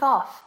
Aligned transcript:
Kick 0.00 0.02
off 0.02 0.44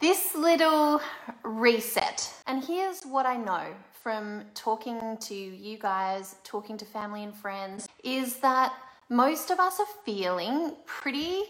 this 0.00 0.34
little 0.34 1.00
reset. 1.44 2.30
And 2.46 2.62
here's 2.62 3.02
what 3.04 3.24
I 3.24 3.36
know 3.36 3.74
from 4.02 4.44
talking 4.54 5.16
to 5.20 5.34
you 5.34 5.78
guys, 5.78 6.36
talking 6.44 6.76
to 6.78 6.84
family 6.84 7.22
and 7.22 7.34
friends, 7.34 7.88
is 8.04 8.36
that 8.38 8.74
most 9.08 9.50
of 9.50 9.58
us 9.58 9.80
are 9.80 9.86
feeling 10.04 10.74
pretty 10.86 11.42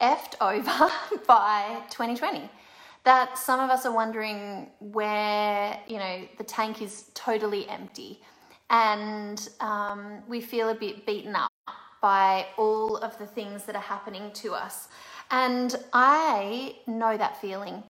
effed 0.00 0.34
over 0.40 0.90
by 1.26 1.82
2020. 1.90 2.50
That 3.04 3.36
some 3.38 3.60
of 3.60 3.70
us 3.70 3.84
are 3.84 3.92
wondering 3.92 4.68
where, 4.80 5.78
you 5.86 5.98
know, 5.98 6.28
the 6.38 6.44
tank 6.44 6.80
is 6.82 7.10
totally 7.14 7.68
empty 7.68 8.20
and 8.70 9.48
um, 9.60 10.22
we 10.28 10.40
feel 10.40 10.68
a 10.70 10.74
bit 10.74 11.06
beaten 11.06 11.34
up 11.34 11.50
by 12.00 12.46
all 12.56 12.96
of 12.98 13.18
the 13.18 13.26
things 13.26 13.64
that 13.64 13.74
are 13.74 13.82
happening 13.82 14.30
to 14.32 14.54
us. 14.54 14.88
And 15.30 15.74
I 15.92 16.76
know 16.86 17.16
that 17.16 17.40
feeling 17.40 17.82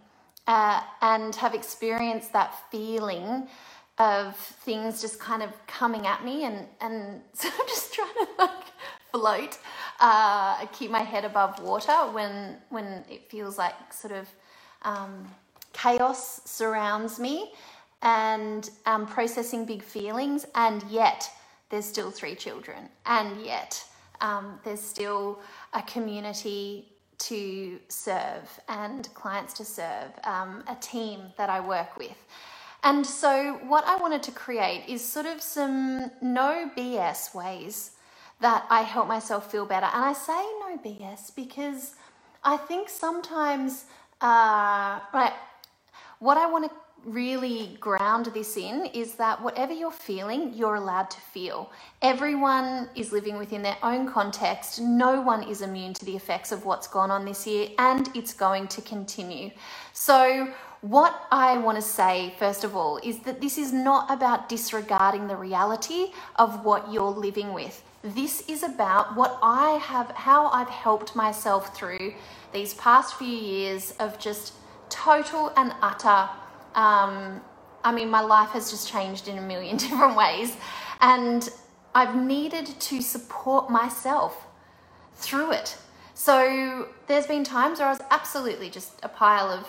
uh, 0.46 0.80
and 1.02 1.34
have 1.36 1.54
experienced 1.54 2.32
that 2.32 2.54
feeling 2.70 3.48
of 3.98 4.36
things 4.36 5.00
just 5.00 5.18
kind 5.20 5.42
of 5.42 5.50
coming 5.66 6.06
at 6.06 6.24
me 6.24 6.44
and, 6.44 6.66
and 6.80 7.20
so 7.32 7.48
I'm 7.48 7.66
just 7.68 7.92
trying 7.94 8.14
to 8.14 8.28
like 8.38 8.64
float, 9.12 9.58
uh, 10.00 10.66
keep 10.66 10.90
my 10.90 11.02
head 11.02 11.24
above 11.24 11.60
water 11.62 11.92
when, 12.12 12.56
when 12.70 13.04
it 13.10 13.28
feels 13.30 13.58
like 13.58 13.92
sort 13.92 14.12
of 14.12 14.28
um, 14.82 15.26
chaos 15.72 16.40
surrounds 16.44 17.18
me 17.18 17.52
and 18.02 18.70
processing 19.08 19.64
big 19.64 19.82
feelings, 19.82 20.46
and 20.54 20.82
yet 20.84 21.28
there's 21.70 21.84
still 21.84 22.10
three 22.10 22.34
children, 22.34 22.88
and 23.06 23.44
yet 23.44 23.84
um, 24.20 24.58
there's 24.64 24.80
still 24.80 25.40
a 25.74 25.82
community 25.82 26.86
to 27.18 27.78
serve 27.88 28.60
and 28.68 29.12
clients 29.14 29.52
to 29.54 29.64
serve, 29.64 30.10
um, 30.24 30.64
a 30.68 30.76
team 30.76 31.32
that 31.36 31.50
I 31.50 31.60
work 31.60 31.96
with. 31.96 32.16
And 32.84 33.04
so, 33.04 33.54
what 33.66 33.84
I 33.86 33.96
wanted 33.96 34.22
to 34.24 34.30
create 34.30 34.84
is 34.88 35.04
sort 35.04 35.26
of 35.26 35.42
some 35.42 36.10
no 36.22 36.70
BS 36.76 37.34
ways 37.34 37.92
that 38.40 38.64
I 38.70 38.82
help 38.82 39.08
myself 39.08 39.50
feel 39.50 39.66
better. 39.66 39.86
And 39.92 40.04
I 40.04 40.12
say 40.12 40.40
no 40.60 40.78
BS 40.84 41.34
because 41.34 41.96
I 42.44 42.56
think 42.56 42.88
sometimes, 42.88 43.84
uh, 44.20 45.00
right, 45.12 45.32
what 46.20 46.36
I 46.36 46.46
want 46.46 46.70
to 46.70 46.70
really 47.08 47.76
ground 47.80 48.26
this 48.26 48.56
in 48.56 48.86
is 48.86 49.14
that 49.14 49.42
whatever 49.42 49.72
you're 49.72 49.90
feeling, 49.90 50.52
you're 50.54 50.76
allowed 50.76 51.10
to 51.10 51.20
feel. 51.20 51.70
Everyone 52.02 52.88
is 52.94 53.12
living 53.12 53.38
within 53.38 53.62
their 53.62 53.76
own 53.82 54.06
context. 54.06 54.80
No 54.80 55.20
one 55.20 55.42
is 55.48 55.62
immune 55.62 55.94
to 55.94 56.04
the 56.04 56.14
effects 56.14 56.52
of 56.52 56.64
what's 56.64 56.86
gone 56.86 57.10
on 57.10 57.24
this 57.24 57.46
year, 57.46 57.68
and 57.78 58.08
it's 58.14 58.34
going 58.34 58.68
to 58.68 58.82
continue. 58.82 59.50
So, 59.92 60.52
what 60.80 61.26
I 61.32 61.58
want 61.58 61.76
to 61.76 61.82
say, 61.82 62.34
first 62.38 62.62
of 62.62 62.76
all, 62.76 62.98
is 63.02 63.18
that 63.20 63.40
this 63.40 63.58
is 63.58 63.72
not 63.72 64.08
about 64.10 64.48
disregarding 64.48 65.26
the 65.26 65.34
reality 65.34 66.12
of 66.36 66.64
what 66.64 66.92
you're 66.92 67.10
living 67.10 67.52
with. 67.52 67.82
This 68.02 68.48
is 68.48 68.62
about 68.62 69.16
what 69.16 69.40
I 69.42 69.70
have, 69.82 70.12
how 70.12 70.46
I've 70.50 70.68
helped 70.68 71.16
myself 71.16 71.74
through 71.76 72.14
these 72.52 72.74
past 72.74 73.16
few 73.16 73.26
years 73.26 73.92
of 73.98 74.20
just 74.20 74.52
total 74.88 75.52
and 75.56 75.74
utter 75.82 76.28
um, 76.74 77.40
I 77.84 77.92
mean, 77.92 78.10
my 78.10 78.20
life 78.20 78.50
has 78.50 78.70
just 78.70 78.88
changed 78.88 79.28
in 79.28 79.38
a 79.38 79.42
million 79.42 79.76
different 79.84 80.16
ways. 80.16 80.56
And 81.00 81.48
I've 81.94 82.14
needed 82.16 82.66
to 82.66 83.00
support 83.00 83.70
myself 83.70 84.46
through 85.14 85.52
it. 85.52 85.76
So 86.14 86.88
there's 87.06 87.26
been 87.26 87.44
times 87.44 87.78
where 87.78 87.88
I 87.88 87.92
was 87.92 88.00
absolutely 88.10 88.70
just 88.70 88.92
a 89.02 89.08
pile 89.08 89.48
of 89.48 89.66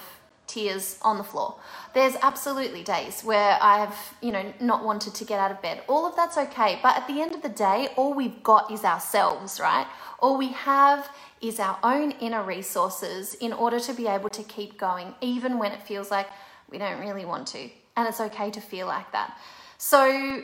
tears 0.50 0.98
on 1.04 1.20
the 1.20 1.24
floor. 1.24 1.56
There's 1.94 2.16
absolutely 2.24 2.84
days 2.84 3.24
where 3.24 3.58
I've, 3.62 3.96
you 4.22 4.32
know, 4.32 4.52
not 4.60 4.84
wanted 4.84 5.14
to 5.14 5.26
get 5.26 5.40
out 5.40 5.52
of 5.52 5.62
bed. 5.62 5.84
All 5.88 6.08
of 6.08 6.16
that's 6.16 6.38
okay. 6.38 6.80
But 6.82 6.98
at 6.98 7.08
the 7.08 7.22
end 7.22 7.36
of 7.36 7.44
the 7.44 7.50
day, 7.50 7.90
all 7.96 8.14
we've 8.14 8.42
got 8.42 8.72
is 8.72 8.84
ourselves, 8.84 9.60
right? 9.60 9.86
All 10.20 10.38
we 10.38 10.50
have 10.50 11.10
is 11.40 11.60
our 11.60 11.78
own 11.84 12.12
inner 12.14 12.42
resources 12.42 13.36
in 13.36 13.54
order 13.54 13.80
to 13.80 13.94
be 13.94 14.08
able 14.08 14.30
to 14.30 14.44
keep 14.44 14.78
going, 14.78 15.14
even 15.22 15.60
when 15.60 15.72
it 15.72 15.84
feels 15.84 16.10
like 16.10 16.28
we 16.72 16.78
don't 16.78 17.00
really 17.00 17.26
want 17.26 17.48
to. 17.48 17.70
And 17.96 18.08
it's 18.08 18.22
okay 18.22 18.50
to 18.52 18.62
feel 18.62 18.88
like 18.88 19.12
that. 19.12 19.38
So, 19.78 20.44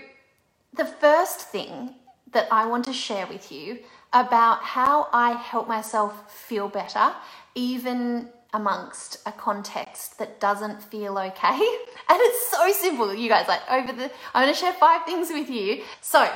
the 0.74 0.86
first 0.86 1.40
thing 1.40 1.96
that 2.32 2.48
I 2.52 2.66
want 2.66 2.86
to 2.86 2.94
share 2.94 3.28
with 3.28 3.52
you 3.52 3.80
about 4.12 4.62
how 4.62 5.08
I 5.14 5.32
help 5.34 5.68
myself 5.68 6.32
feel 6.32 6.68
better, 6.68 7.14
even 7.54 8.30
amongst 8.54 9.18
a 9.26 9.32
context 9.32 10.18
that 10.18 10.40
doesn't 10.40 10.82
feel 10.82 11.18
okay. 11.18 11.60
And 12.08 12.20
it's 12.22 12.52
so 12.52 12.72
simple, 12.72 13.16
you 13.16 13.28
guys. 13.28 13.48
Like, 13.48 13.62
over 13.70 13.92
the, 13.92 14.12
I'm 14.34 14.48
to 14.48 14.54
share 14.54 14.74
five 14.74 15.06
things 15.06 15.30
with 15.30 15.50
you. 15.50 15.84
So, 16.02 16.32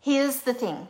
here's 0.00 0.42
the 0.42 0.54
thing 0.54 0.86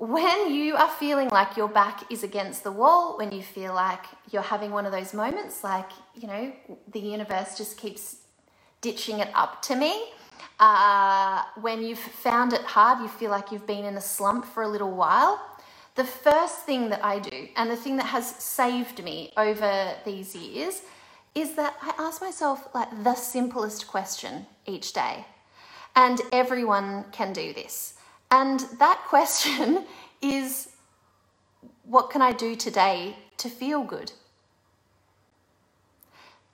when 0.00 0.54
you 0.54 0.76
are 0.76 0.88
feeling 0.88 1.28
like 1.28 1.58
your 1.58 1.68
back 1.68 2.10
is 2.10 2.22
against 2.22 2.64
the 2.64 2.72
wall, 2.72 3.18
when 3.18 3.30
you 3.32 3.42
feel 3.42 3.74
like 3.74 4.02
you're 4.30 4.40
having 4.40 4.70
one 4.70 4.86
of 4.86 4.92
those 4.92 5.12
moments, 5.12 5.62
like, 5.62 5.90
you 6.14 6.26
know, 6.26 6.50
the 6.90 7.00
universe 7.00 7.58
just 7.58 7.76
keeps 7.76 8.16
ditching 8.80 9.18
it 9.18 9.28
up 9.34 9.60
to 9.60 9.76
me, 9.76 10.04
uh, 10.58 11.42
when 11.60 11.82
you've 11.82 11.98
found 11.98 12.54
it 12.54 12.62
hard, 12.62 13.00
you 13.00 13.08
feel 13.08 13.30
like 13.30 13.52
you've 13.52 13.66
been 13.66 13.84
in 13.84 13.98
a 13.98 14.00
slump 14.00 14.46
for 14.46 14.62
a 14.62 14.68
little 14.68 14.90
while, 14.90 15.38
the 15.96 16.04
first 16.04 16.60
thing 16.60 16.88
that 16.88 17.04
I 17.04 17.18
do, 17.18 17.48
and 17.56 17.70
the 17.70 17.76
thing 17.76 17.96
that 17.96 18.06
has 18.06 18.26
saved 18.36 19.04
me 19.04 19.34
over 19.36 19.92
these 20.06 20.34
years, 20.34 20.80
is 21.34 21.56
that 21.56 21.76
I 21.82 21.92
ask 21.98 22.22
myself 22.22 22.74
like 22.74 23.04
the 23.04 23.14
simplest 23.14 23.86
question 23.86 24.46
each 24.64 24.94
day. 24.94 25.26
And 25.94 26.22
everyone 26.32 27.04
can 27.12 27.34
do 27.34 27.52
this. 27.52 27.94
And 28.30 28.60
that 28.78 29.02
question 29.08 29.84
is 30.22 30.68
what 31.84 32.10
can 32.10 32.22
I 32.22 32.32
do 32.32 32.54
today 32.54 33.16
to 33.38 33.48
feel 33.48 33.82
good? 33.82 34.12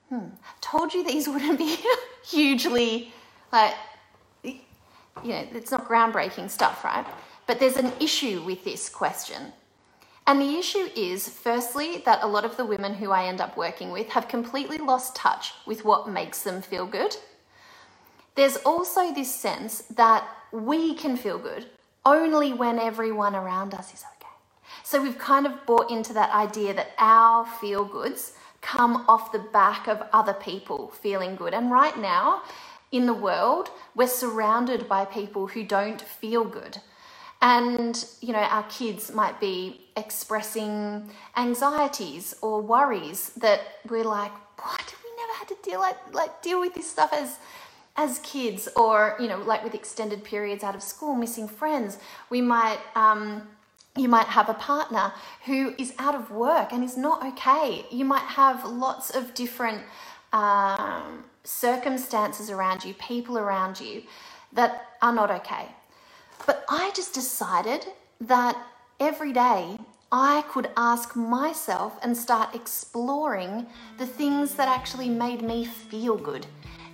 Hmm. 0.09 0.29
Told 0.61 0.93
you 0.93 1.03
these 1.03 1.27
wouldn't 1.27 1.57
be 1.57 1.77
hugely, 2.25 3.13
like, 3.51 3.75
you 4.43 4.59
know, 5.23 5.47
it's 5.53 5.71
not 5.71 5.87
groundbreaking 5.87 6.49
stuff, 6.49 6.83
right? 6.83 7.05
But 7.45 7.59
there's 7.59 7.77
an 7.77 7.91
issue 7.99 8.41
with 8.43 8.63
this 8.63 8.89
question. 8.89 9.53
And 10.25 10.41
the 10.41 10.57
issue 10.57 10.89
is, 10.95 11.29
firstly, 11.29 12.01
that 12.05 12.21
a 12.21 12.27
lot 12.27 12.43
of 12.43 12.57
the 12.57 12.65
women 12.65 12.95
who 12.95 13.11
I 13.11 13.25
end 13.25 13.39
up 13.39 13.55
working 13.55 13.91
with 13.91 14.09
have 14.09 14.27
completely 14.27 14.77
lost 14.77 15.15
touch 15.15 15.53
with 15.65 15.85
what 15.85 16.09
makes 16.09 16.43
them 16.43 16.61
feel 16.61 16.85
good. 16.85 17.15
There's 18.35 18.57
also 18.57 19.13
this 19.13 19.33
sense 19.33 19.83
that 19.95 20.27
we 20.51 20.93
can 20.93 21.17
feel 21.17 21.37
good 21.37 21.65
only 22.05 22.53
when 22.53 22.79
everyone 22.79 23.35
around 23.35 23.73
us 23.73 23.93
is 23.93 24.03
okay. 24.15 24.33
So 24.83 25.01
we've 25.01 25.17
kind 25.17 25.45
of 25.45 25.65
bought 25.65 25.91
into 25.91 26.13
that 26.13 26.33
idea 26.33 26.73
that 26.73 26.91
our 26.97 27.45
feel 27.45 27.83
goods 27.83 28.33
come 28.61 29.05
off 29.07 29.31
the 29.31 29.39
back 29.39 29.87
of 29.87 30.01
other 30.13 30.33
people 30.33 30.89
feeling 30.89 31.35
good. 31.35 31.53
And 31.53 31.71
right 31.71 31.97
now, 31.97 32.43
in 32.91 33.05
the 33.05 33.13
world, 33.13 33.69
we're 33.95 34.07
surrounded 34.07 34.87
by 34.87 35.05
people 35.05 35.47
who 35.47 35.63
don't 35.63 36.01
feel 36.01 36.43
good. 36.45 36.77
And, 37.41 38.03
you 38.21 38.33
know, 38.33 38.39
our 38.39 38.63
kids 38.63 39.13
might 39.13 39.39
be 39.39 39.81
expressing 39.95 41.09
anxieties 41.35 42.35
or 42.41 42.61
worries 42.61 43.29
that 43.37 43.61
we're 43.87 44.03
like, 44.03 44.31
what? 44.59 44.95
We 45.03 45.09
never 45.21 45.33
had 45.37 45.47
to 45.49 45.57
deal 45.63 45.79
like, 45.79 46.13
like 46.13 46.41
deal 46.41 46.59
with 46.59 46.73
this 46.73 46.89
stuff 46.89 47.13
as 47.13 47.37
as 47.97 48.19
kids, 48.19 48.69
or 48.75 49.15
you 49.19 49.27
know, 49.27 49.39
like 49.39 49.63
with 49.63 49.75
extended 49.75 50.23
periods 50.23 50.63
out 50.63 50.75
of 50.75 50.83
school, 50.83 51.15
missing 51.15 51.47
friends, 51.47 51.97
we 52.29 52.41
might 52.41 52.79
um, 52.95 53.47
You 53.97 54.09
might 54.09 54.27
have 54.27 54.47
a 54.47 54.53
partner 54.53 55.11
who 55.47 55.73
is 55.83 55.93
out 55.97 56.13
of 56.13 56.29
work 56.29 56.71
and 56.71 56.83
is 56.83 56.95
not 56.97 57.25
okay. 57.29 57.83
You 57.89 58.05
might 58.05 58.27
have 58.41 58.63
lots 58.63 59.09
of 59.09 59.33
different 59.33 59.81
um, 60.31 61.23
circumstances 61.43 62.51
around 62.51 62.85
you, 62.85 62.93
people 62.93 63.35
around 63.39 63.79
you 63.79 64.03
that 64.53 64.71
are 65.01 65.13
not 65.13 65.31
okay. 65.31 65.65
But 66.45 66.63
I 66.69 66.91
just 66.93 67.13
decided 67.15 67.87
that 68.21 68.55
every 68.99 69.33
day 69.33 69.79
I 70.11 70.43
could 70.51 70.69
ask 70.77 71.15
myself 71.15 71.97
and 72.03 72.15
start 72.15 72.53
exploring 72.53 73.65
the 73.97 74.05
things 74.05 74.55
that 74.55 74.67
actually 74.67 75.09
made 75.09 75.41
me 75.41 75.65
feel 75.65 76.17
good, 76.17 76.45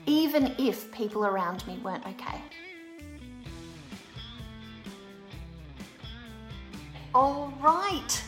even 0.06 0.56
if 0.58 0.92
people 0.92 1.26
around 1.26 1.66
me 1.68 1.80
weren't 1.84 2.06
okay. 2.06 2.42
All 7.16 7.54
right, 7.62 8.24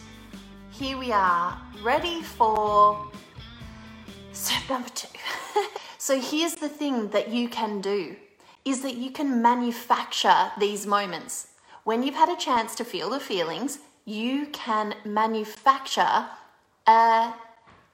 here 0.71 0.97
we 0.97 1.11
are, 1.11 1.59
ready 1.83 2.21
for 2.21 3.07
step 4.31 4.69
number 4.69 4.89
two. 4.89 5.07
so 5.97 6.19
here's 6.19 6.55
the 6.55 6.69
thing 6.69 7.09
that 7.09 7.29
you 7.29 7.49
can 7.49 7.81
do 7.81 8.15
is 8.63 8.81
that 8.81 8.95
you 8.95 9.11
can 9.11 9.41
manufacture 9.41 10.51
these 10.59 10.85
moments. 10.85 11.47
When 11.83 12.03
you've 12.03 12.15
had 12.15 12.29
a 12.29 12.37
chance 12.37 12.75
to 12.75 12.85
feel 12.85 13.09
the 13.09 13.19
feelings, 13.19 13.79
you 14.05 14.47
can 14.47 14.95
manufacture 15.03 16.27
a 16.87 17.33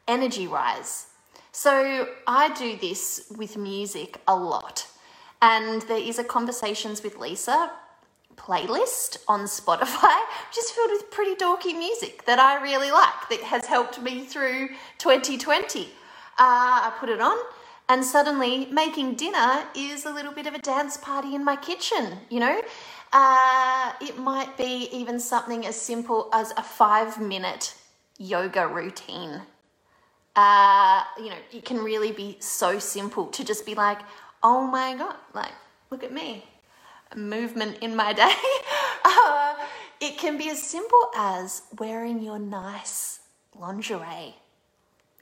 energy 0.07 0.47
rise. 0.47 1.07
So 1.51 2.07
I 2.27 2.53
do 2.53 2.77
this 2.77 3.31
with 3.35 3.57
music 3.57 4.21
a 4.27 4.35
lot. 4.35 4.87
And 5.41 5.81
there 5.83 5.97
is 5.97 6.17
a 6.17 6.23
Conversations 6.23 7.03
with 7.03 7.17
Lisa 7.17 7.71
playlist 8.37 9.17
on 9.27 9.41
Spotify, 9.41 10.17
which 10.49 10.57
is 10.57 10.71
filled 10.71 10.91
with 10.91 11.11
pretty 11.11 11.35
dorky 11.35 11.77
music 11.77 12.25
that 12.25 12.39
I 12.39 12.61
really 12.61 12.91
like, 12.91 13.29
that 13.29 13.41
has 13.41 13.65
helped 13.65 14.01
me 14.01 14.23
through 14.23 14.69
2020. 14.97 15.81
Uh, 15.81 15.87
I 16.37 16.93
put 16.99 17.09
it 17.09 17.19
on, 17.19 17.37
and 17.89 18.05
suddenly 18.05 18.67
making 18.67 19.15
dinner 19.15 19.65
is 19.75 20.05
a 20.05 20.13
little 20.13 20.31
bit 20.31 20.47
of 20.47 20.53
a 20.53 20.59
dance 20.59 20.95
party 20.95 21.35
in 21.35 21.43
my 21.43 21.57
kitchen, 21.57 22.19
you 22.29 22.39
know? 22.39 22.61
Uh, 23.11 23.91
it 23.99 24.17
might 24.17 24.55
be 24.57 24.87
even 24.93 25.19
something 25.19 25.65
as 25.65 25.75
simple 25.75 26.29
as 26.31 26.51
a 26.55 26.63
five 26.63 27.19
minute 27.19 27.75
yoga 28.17 28.67
routine. 28.67 29.41
Uh, 30.35 31.03
you 31.17 31.29
know, 31.29 31.37
it 31.51 31.65
can 31.65 31.77
really 31.77 32.11
be 32.11 32.37
so 32.39 32.79
simple 32.79 33.27
to 33.27 33.43
just 33.43 33.65
be 33.65 33.75
like, 33.75 33.99
oh 34.43 34.65
my 34.65 34.95
God, 34.95 35.15
like, 35.33 35.51
look 35.89 36.03
at 36.03 36.11
me, 36.13 36.45
movement 37.15 37.77
in 37.81 37.95
my 37.95 38.13
day. 38.23 38.33
uh, 39.03 39.55
it 39.99 40.17
can 40.17 40.37
be 40.37 40.49
as 40.49 40.61
simple 40.61 41.09
as 41.15 41.63
wearing 41.77 42.21
your 42.21 42.39
nice 42.39 43.19
lingerie. 43.55 44.35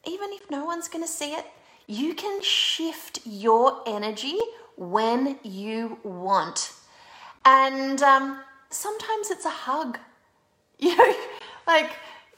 Even 0.06 0.30
if 0.32 0.50
no 0.50 0.64
one's 0.64 0.88
going 0.88 1.04
to 1.04 1.12
see 1.12 1.34
it, 1.34 1.46
you 1.88 2.14
can 2.14 2.42
shift 2.42 3.20
your 3.26 3.82
energy 3.88 4.38
when 4.78 5.40
you 5.44 5.98
want. 6.04 6.72
And 7.44 8.02
um, 8.02 8.42
sometimes 8.70 9.32
it's 9.32 9.46
a 9.46 9.50
hug. 9.50 9.98
You 10.82 10.96
know, 10.96 11.14
like 11.68 11.92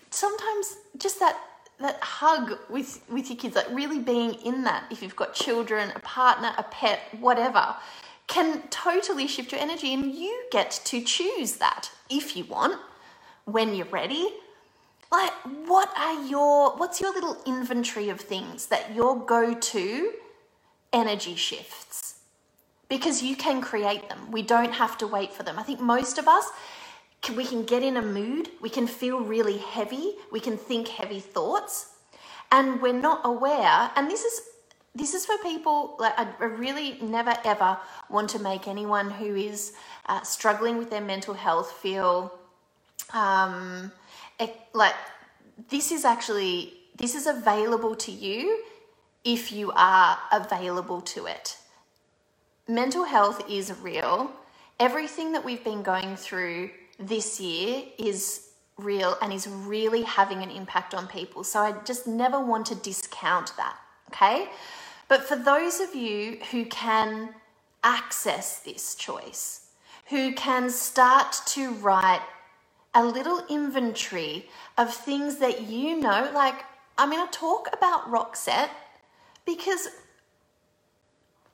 sometimes 0.09 0.77
just 0.97 1.19
that 1.19 1.38
that 1.81 2.00
hug 2.01 2.57
with 2.69 3.01
with 3.10 3.30
your 3.30 3.38
kids, 3.38 3.56
like 3.56 3.69
really 3.72 4.00
being 4.00 4.33
in 4.36 4.63
that. 4.63 4.86
If 4.92 5.01
you've 5.01 5.16
got 5.16 5.33
children, 5.33 5.92
a 5.95 6.00
partner, 6.00 6.54
a 6.57 6.63
pet, 6.63 7.00
whatever, 7.19 7.75
can 8.28 8.63
totally 8.69 9.28
shift 9.28 9.51
your 9.51 9.62
energy, 9.62 9.94
and 9.94 10.13
you 10.13 10.45
get 10.51 10.72
to 10.86 11.01
choose 11.01 11.54
that 11.54 11.92
if 12.10 12.36
you 12.38 12.45
want 12.45 12.80
when 13.45 13.75
you're 13.75 13.88
ready. 13.88 14.30
Like, 15.12 15.33
what 15.68 15.92
are 15.98 16.25
your 16.25 16.78
what's 16.78 17.01
your 17.01 17.13
little 17.13 17.38
inventory 17.45 18.10
of 18.10 18.22
things 18.22 18.68
that 18.68 18.95
your 18.95 19.25
go-to 19.25 20.13
energy 20.94 21.36
shifts? 21.36 22.12
because 22.92 23.24
you 23.24 23.38
can 23.38 23.62
create 23.62 24.10
them. 24.10 24.19
We 24.31 24.42
don't 24.42 24.74
have 24.74 24.98
to 24.98 25.07
wait 25.07 25.31
for 25.34 25.44
them. 25.44 25.57
I 25.57 25.63
think 25.63 25.80
most 25.80 26.18
of 26.18 26.27
us, 26.27 26.45
we 27.29 27.45
can 27.45 27.63
get 27.63 27.83
in 27.83 27.97
a 27.97 28.01
mood, 28.01 28.50
we 28.62 28.69
can 28.69 28.88
feel 28.88 29.19
really 29.19 29.57
heavy, 29.57 30.15
we 30.31 30.39
can 30.39 30.57
think 30.57 30.88
heavy 30.88 31.19
thoughts, 31.19 31.94
and 32.51 32.81
we're 32.81 32.94
not 32.94 33.21
aware. 33.23 33.91
And 33.95 34.09
this 34.09 34.23
is 34.23 34.41
this 34.94 35.13
is 35.13 35.25
for 35.25 35.38
people 35.38 35.95
like 36.00 36.13
I 36.18 36.27
really 36.44 36.97
never 37.01 37.33
ever 37.45 37.77
want 38.09 38.29
to 38.31 38.39
make 38.39 38.68
anyone 38.68 39.09
who 39.09 39.35
is 39.35 39.73
uh, 40.07 40.21
struggling 40.21 40.77
with 40.77 40.89
their 40.89 41.01
mental 41.01 41.33
health 41.33 41.71
feel 41.71 42.33
um, 43.13 43.91
like 44.74 44.95
this 45.69 45.91
is 45.91 46.03
actually 46.03 46.74
this 46.97 47.15
is 47.15 47.27
available 47.27 47.95
to 47.95 48.12
you 48.12 48.63
if 49.24 49.51
you 49.51 49.71
are 49.75 50.17
available 50.31 51.00
to 51.01 51.25
it 51.25 51.57
mental 52.71 53.03
health 53.03 53.44
is 53.50 53.74
real. 53.81 54.31
Everything 54.79 55.33
that 55.33 55.44
we've 55.44 55.63
been 55.63 55.83
going 55.83 56.15
through 56.15 56.71
this 57.01 57.39
year 57.39 57.83
is 57.98 58.50
real 58.77 59.18
and 59.21 59.33
is 59.33 59.48
really 59.48 60.03
having 60.03 60.42
an 60.42 60.50
impact 60.50 60.94
on 60.94 61.07
people. 61.07 61.44
So 61.44 61.59
I 61.59 61.74
just 61.83 62.07
never 62.07 62.39
want 62.39 62.65
to 62.68 62.75
discount 62.75 63.53
that, 63.57 63.75
okay? 64.09 64.50
But 65.07 65.24
for 65.24 65.36
those 65.36 65.80
of 65.80 65.94
you 65.94 66.39
who 66.51 66.65
can 66.65 67.36
access 67.83 68.59
this 68.59 68.95
choice, 68.95 69.68
who 70.09 70.33
can 70.33 70.69
start 70.69 71.42
to 71.48 71.71
write 71.75 72.21
a 72.94 73.03
little 73.03 73.44
inventory 73.50 74.50
of 74.77 74.94
things 74.94 75.38
that 75.38 75.63
you 75.68 76.00
know, 76.00 76.30
like 76.33 76.65
I'm 76.98 77.09
going 77.09 77.25
to 77.25 77.31
talk 77.38 77.69
about 77.74 78.12
Roxette 78.12 78.69
because 79.45 79.88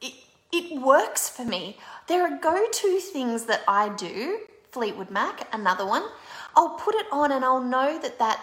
it 0.02 0.82
works 0.82 1.30
for 1.30 1.44
me. 1.46 1.78
There 2.08 2.24
are 2.24 2.40
go 2.40 2.68
to 2.70 3.00
things 3.00 3.46
that 3.46 3.64
I 3.68 3.90
do, 3.90 4.40
Fleetwood 4.78 5.10
Mac, 5.10 5.48
another 5.56 5.88
one. 5.88 6.04
I'll 6.56 6.76
put 6.76 6.94
it 6.94 7.08
on 7.12 7.32
and 7.32 7.44
I'll 7.44 7.64
know 7.64 8.00
that 8.00 8.20
that, 8.20 8.40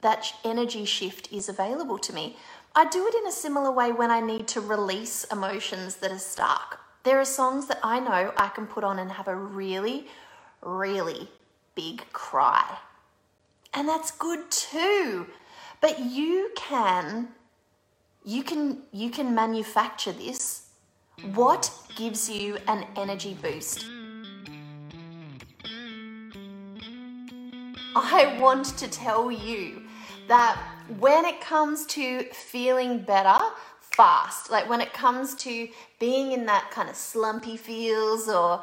that 0.00 0.32
energy 0.42 0.86
shift 0.86 1.30
is 1.30 1.50
available 1.50 1.98
to 1.98 2.14
me. 2.14 2.38
I 2.74 2.86
do 2.86 3.06
it 3.06 3.14
in 3.14 3.26
a 3.26 3.32
similar 3.32 3.70
way 3.70 3.92
when 3.92 4.10
I 4.10 4.20
need 4.20 4.48
to 4.48 4.62
release 4.62 5.24
emotions 5.24 5.96
that 5.96 6.10
are 6.10 6.18
stuck. 6.18 6.80
There 7.02 7.20
are 7.20 7.24
songs 7.26 7.66
that 7.66 7.80
I 7.82 8.00
know 8.00 8.32
I 8.38 8.48
can 8.48 8.66
put 8.66 8.82
on 8.82 8.98
and 8.98 9.12
have 9.12 9.28
a 9.28 9.36
really, 9.36 10.06
really 10.62 11.28
big 11.74 12.02
cry. 12.14 12.78
And 13.74 13.86
that's 13.86 14.10
good 14.10 14.50
too. 14.50 15.26
But 15.82 16.00
you 16.00 16.50
can 16.56 17.28
you 18.24 18.42
can 18.42 18.84
you 18.90 19.10
can 19.10 19.34
manufacture 19.34 20.12
this 20.12 20.68
what 21.34 21.70
gives 21.94 22.30
you 22.30 22.58
an 22.68 22.86
energy 22.96 23.36
boost? 23.40 23.84
I 27.96 28.38
want 28.40 28.66
to 28.78 28.88
tell 28.88 29.30
you 29.30 29.82
that 30.28 30.60
when 30.98 31.24
it 31.24 31.40
comes 31.40 31.86
to 31.86 32.22
feeling 32.32 33.00
better 33.00 33.38
fast, 33.80 34.50
like 34.50 34.68
when 34.68 34.80
it 34.80 34.92
comes 34.92 35.34
to 35.36 35.68
being 35.98 36.32
in 36.32 36.46
that 36.46 36.70
kind 36.70 36.88
of 36.88 36.96
slumpy 36.96 37.56
feels 37.56 38.28
or, 38.28 38.62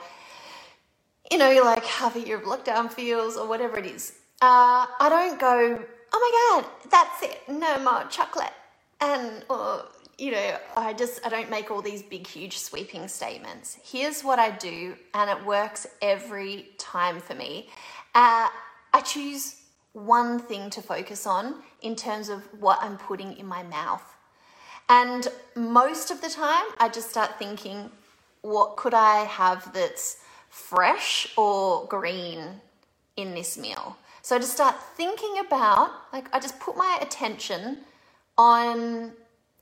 you 1.31 1.37
know, 1.37 1.61
like 1.63 1.83
half 1.83 2.15
of 2.15 2.23
lockdown 2.23 2.91
feels 2.91 3.35
or 3.35 3.47
whatever 3.47 3.77
it 3.77 3.85
is, 3.85 4.13
uh, 4.41 4.85
I 4.99 5.09
don't 5.09 5.39
go, 5.39 5.83
oh 6.13 6.19
my 6.53 6.61
God, 6.61 6.89
that's 6.89 7.23
it, 7.23 7.41
no 7.47 7.79
more 7.79 8.05
chocolate. 8.09 8.53
And, 9.01 9.43
or, 9.49 9.85
you 10.17 10.31
know, 10.31 10.57
I 10.77 10.93
just 10.93 11.25
I 11.25 11.29
don't 11.29 11.49
make 11.49 11.71
all 11.71 11.81
these 11.81 12.01
big 12.01 12.25
huge 12.25 12.57
sweeping 12.57 13.07
statements. 13.07 13.77
Here's 13.83 14.23
what 14.23 14.39
I 14.39 14.51
do 14.51 14.95
and 15.13 15.29
it 15.29 15.45
works 15.45 15.87
every 16.01 16.69
time 16.77 17.19
for 17.19 17.35
me. 17.35 17.69
Uh, 18.13 18.47
I 18.95 19.01
choose 19.01 19.57
one 19.91 20.39
thing 20.39 20.69
to 20.69 20.81
focus 20.81 21.27
on 21.27 21.55
in 21.81 21.97
terms 21.97 22.29
of 22.29 22.43
what 22.61 22.79
I'm 22.81 22.97
putting 22.97 23.35
in 23.37 23.45
my 23.45 23.61
mouth. 23.61 24.15
And 24.87 25.27
most 25.53 26.11
of 26.11 26.21
the 26.21 26.29
time 26.29 26.63
I 26.79 26.87
just 26.87 27.09
start 27.09 27.37
thinking 27.37 27.91
what 28.39 28.77
could 28.77 28.93
I 28.93 29.25
have 29.25 29.73
that's 29.73 30.19
fresh 30.47 31.27
or 31.35 31.85
green 31.87 32.61
in 33.17 33.35
this 33.35 33.57
meal? 33.57 33.97
So 34.21 34.37
I 34.37 34.39
just 34.39 34.53
start 34.53 34.75
thinking 34.95 35.39
about 35.45 35.91
like 36.13 36.33
I 36.33 36.39
just 36.39 36.57
put 36.61 36.77
my 36.77 36.97
attention 37.01 37.79
on 38.37 39.11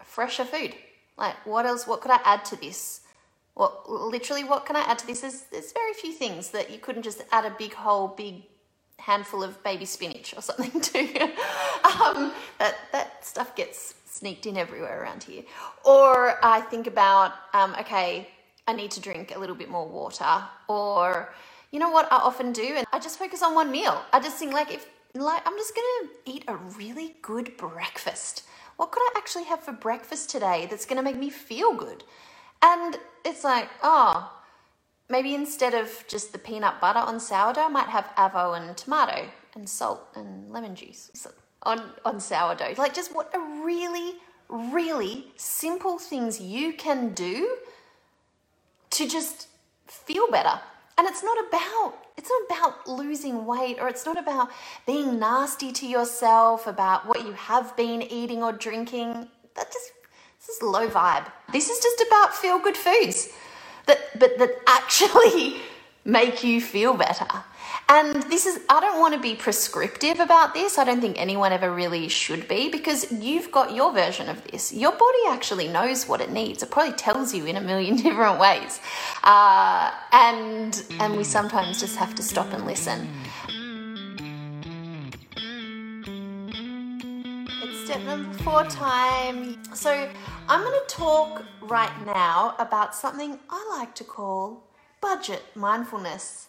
fresher 0.04 0.46
food. 0.46 0.76
Like, 1.18 1.44
what 1.44 1.66
else? 1.66 1.88
What 1.88 2.02
could 2.02 2.12
I 2.12 2.20
add 2.24 2.46
to 2.46 2.56
this? 2.56 3.02
What 3.56 3.90
literally? 3.90 4.44
What 4.44 4.68
can 4.68 4.76
I 4.76 4.82
add 4.82 5.00
to 5.00 5.08
this? 5.08 5.22
There's, 5.22 5.42
there's 5.52 5.72
very 5.72 5.94
few 5.94 6.12
things 6.14 6.52
that 6.52 6.70
you 6.70 6.78
couldn't 6.78 7.02
just 7.02 7.24
add 7.32 7.46
a 7.46 7.56
big 7.58 7.74
whole 7.74 8.10
big 8.10 8.44
handful 9.06 9.44
of 9.44 9.62
baby 9.64 9.86
spinach 9.86 10.34
or 10.38 10.42
something 10.42 10.80
too. 10.92 11.10
um, 12.02 12.34
that 12.60 12.76
that 12.94 13.26
stuff 13.26 13.56
gets 13.56 13.96
sneaked 14.06 14.46
in 14.46 14.58
everywhere 14.58 15.04
around 15.04 15.24
here. 15.24 15.44
Or 15.84 16.40
I 16.46 16.62
think 16.62 16.88
about, 16.88 17.34
um, 17.54 17.76
okay, 17.80 18.30
I 18.68 18.74
need 18.74 18.92
to 18.92 19.02
drink 19.02 19.36
a 19.36 19.40
little 19.40 19.56
bit 19.56 19.70
more 19.70 19.88
water, 19.88 20.44
or 20.68 21.34
You 21.72 21.80
know 21.80 21.90
what 21.90 22.08
I 22.12 22.18
often 22.18 22.54
do? 22.54 22.64
And 22.78 22.86
I 22.94 23.00
just 23.00 23.18
focus 23.20 23.42
on 23.44 23.56
one 23.56 23.72
meal. 23.72 24.04
I 24.14 24.20
just 24.20 24.38
think 24.38 24.54
like 24.54 24.72
if 24.72 24.86
like 25.16 25.42
I'm 25.48 25.58
just 25.58 25.74
gonna 25.76 26.12
eat 26.26 26.44
a 26.48 26.56
really 26.56 27.16
good 27.22 27.58
breakfast. 27.58 28.44
What 28.78 28.92
could 28.92 29.02
I 29.02 29.12
actually 29.18 29.46
have 29.46 29.62
for 29.62 29.74
breakfast 29.74 30.30
today 30.30 30.68
that's 30.70 30.86
gonna 30.86 31.04
make 31.04 31.18
me 31.18 31.30
feel 31.32 31.74
good? 31.76 32.04
And 32.62 32.98
it's 33.26 33.44
like, 33.44 33.70
oh, 33.84 34.32
maybe 35.14 35.36
instead 35.36 35.76
of 35.76 36.04
just 36.08 36.32
the 36.34 36.40
peanut 36.40 36.82
butter 36.82 36.98
on 36.98 37.20
sourdough, 37.20 37.66
I 37.66 37.68
might 37.68 37.92
have 37.98 38.06
avo 38.18 38.58
and 38.58 38.76
tomato 38.76 39.30
and 39.54 39.70
salt 39.70 40.02
and 40.16 40.50
lemon 40.52 40.76
juice 40.76 41.28
on, 41.62 41.80
on 42.04 42.20
sourdough. 42.20 42.74
Like 42.80 42.96
just 42.96 43.16
what 43.16 43.30
a 43.36 43.40
really, 43.64 44.16
really 44.50 45.28
simple 45.36 46.00
things 46.00 46.42
you 46.42 46.74
can 46.74 47.14
do 47.14 47.58
to 48.90 49.08
just 49.08 49.50
feel 49.86 50.32
better. 50.32 50.60
And 50.98 51.08
it's 51.08 51.24
not 51.24 51.38
about 51.48 51.94
it's 52.18 52.30
not 52.30 52.42
about 52.50 52.88
losing 52.88 53.46
weight 53.46 53.78
or 53.80 53.88
it's 53.90 54.06
not 54.06 54.18
about 54.20 54.50
being 54.88 55.20
nasty 55.20 55.72
to 55.72 55.86
yourself 55.88 56.68
about 56.68 57.08
what 57.08 57.26
you 57.26 57.34
have 57.34 57.76
been 57.76 58.02
eating 58.02 58.42
or 58.44 58.52
drinking. 58.52 59.28
That 59.56 59.68
just 59.72 59.92
this 60.40 60.56
is 60.56 60.62
low 60.62 60.88
vibe. 60.88 61.32
This 61.52 61.70
is 61.70 61.80
just 61.80 62.04
about 62.08 62.34
feel 62.34 62.60
good 62.60 62.78
foods 62.78 63.33
that 63.86 64.00
but 64.20 64.38
that 64.38 64.52
actually 64.68 65.58
make 66.06 66.44
you 66.44 66.62
feel 66.62 66.96
better. 66.96 67.28
And 67.90 68.24
this 68.24 68.46
is, 68.46 68.62
I 68.70 68.80
don't 68.80 69.00
want 69.00 69.14
to 69.14 69.20
be 69.20 69.36
prescriptive 69.36 70.20
about 70.20 70.54
this. 70.54 70.78
I 70.78 70.84
don't 70.84 71.02
think 71.02 71.20
anyone 71.20 71.52
ever 71.52 71.70
really 71.70 72.08
should 72.08 72.48
be 72.48 72.70
because 72.70 73.12
you've 73.12 73.52
got 73.52 73.76
your 73.76 73.92
version 73.92 74.30
of 74.30 74.44
this. 74.46 74.72
Your 74.72 74.92
body 74.92 75.20
actually 75.30 75.68
knows 75.68 76.08
what 76.08 76.22
it 76.22 76.32
needs. 76.32 76.64
It 76.64 76.72
probably 76.72 76.94
tells 76.94 77.34
you 77.34 77.46
in 77.46 77.58
a 77.58 77.62
million 77.62 77.96
different 78.06 78.40
ways. 78.40 78.80
Uh, 79.24 79.92
and, 80.12 80.84
and 81.00 81.18
we 81.18 81.24
sometimes 81.24 81.80
just 81.80 81.98
have 81.98 82.16
to 82.16 82.24
stop 82.24 82.54
and 82.54 82.66
listen. 82.66 83.08
Step 87.94 88.08
number 88.08 88.34
four 88.40 88.64
time. 88.64 89.64
So 89.76 90.10
I'm 90.50 90.62
going 90.64 90.80
to 90.88 90.96
talk 90.96 91.46
right 91.62 92.06
now 92.08 92.56
about 92.58 92.96
something 92.96 93.38
I 93.52 93.78
like 93.78 93.94
to 93.94 94.04
call 94.04 94.64
budget 95.00 95.44
mindfulness. 95.54 96.48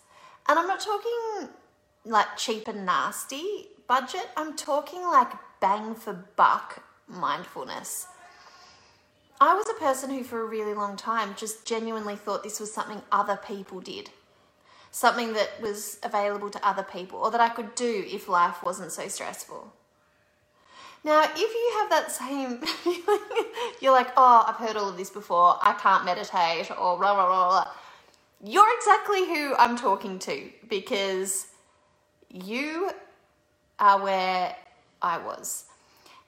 And 0.49 0.59
I'm 0.59 0.67
not 0.67 0.81
talking 0.81 1.51
like 2.07 2.39
cheap 2.39 2.67
and 2.67 2.87
nasty 2.87 3.67
budget, 3.87 4.27
I'm 4.39 4.57
talking 4.57 5.03
like 5.03 5.33
bang 5.61 5.95
for 5.95 6.15
buck 6.15 6.83
mindfulness. 7.09 8.07
I 9.39 9.53
was 9.53 9.69
a 9.69 9.79
person 9.79 10.09
who, 10.09 10.25
for 10.25 10.41
a 10.41 10.47
really 10.47 10.73
long 10.73 10.97
time, 10.97 11.35
just 11.37 11.67
genuinely 11.67 12.17
thought 12.17 12.43
this 12.43 12.59
was 12.59 12.73
something 12.73 13.03
other 13.13 13.37
people 13.37 13.81
did. 13.81 14.09
Something 14.91 15.35
that 15.35 15.61
was 15.61 15.99
available 16.03 16.49
to 16.49 16.67
other 16.67 16.85
people, 16.85 17.19
or 17.19 17.31
that 17.31 17.43
I 17.43 17.51
could 17.51 17.75
do 17.75 18.07
if 18.09 18.31
life 18.31 18.63
wasn't 18.63 18.93
so 18.93 19.09
stressful. 19.09 19.75
Now, 21.05 21.23
if 21.25 21.39
you 21.39 21.73
have 21.79 21.91
that 21.91 22.11
same 22.11 22.59
feeling, 22.83 23.21
you're 23.81 23.93
like, 23.93 24.09
oh, 24.17 24.45
I've 24.49 24.57
heard 24.57 24.77
all 24.77 24.89
of 24.89 24.97
this 24.97 25.11
before, 25.11 25.59
I 25.63 25.75
can't 25.75 26.05
meditate, 26.05 26.71
or 26.71 26.99
blah, 26.99 27.15
blah, 27.15 27.27
blah, 27.27 27.49
blah 27.49 27.73
you're 28.47 28.77
exactly 28.77 29.27
who 29.27 29.55
I'm 29.57 29.77
talking 29.77 30.19
to 30.21 30.51
because 30.69 31.47
you 32.31 32.91
are 33.79 34.03
where 34.03 34.55
I 35.01 35.19
was. 35.19 35.65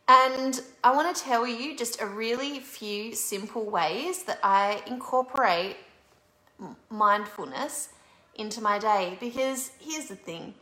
And 0.08 0.60
I 0.82 0.94
want 0.94 1.14
to 1.14 1.22
tell 1.22 1.46
you 1.46 1.76
just 1.76 2.00
a 2.00 2.06
really 2.06 2.60
few 2.60 3.14
simple 3.14 3.66
ways 3.66 4.22
that 4.24 4.38
I 4.42 4.82
incorporate 4.86 5.76
mindfulness 6.88 7.90
into 8.36 8.62
my 8.62 8.78
day 8.78 9.18
because 9.20 9.72
here's 9.78 10.06
the 10.06 10.16
thing 10.16 10.54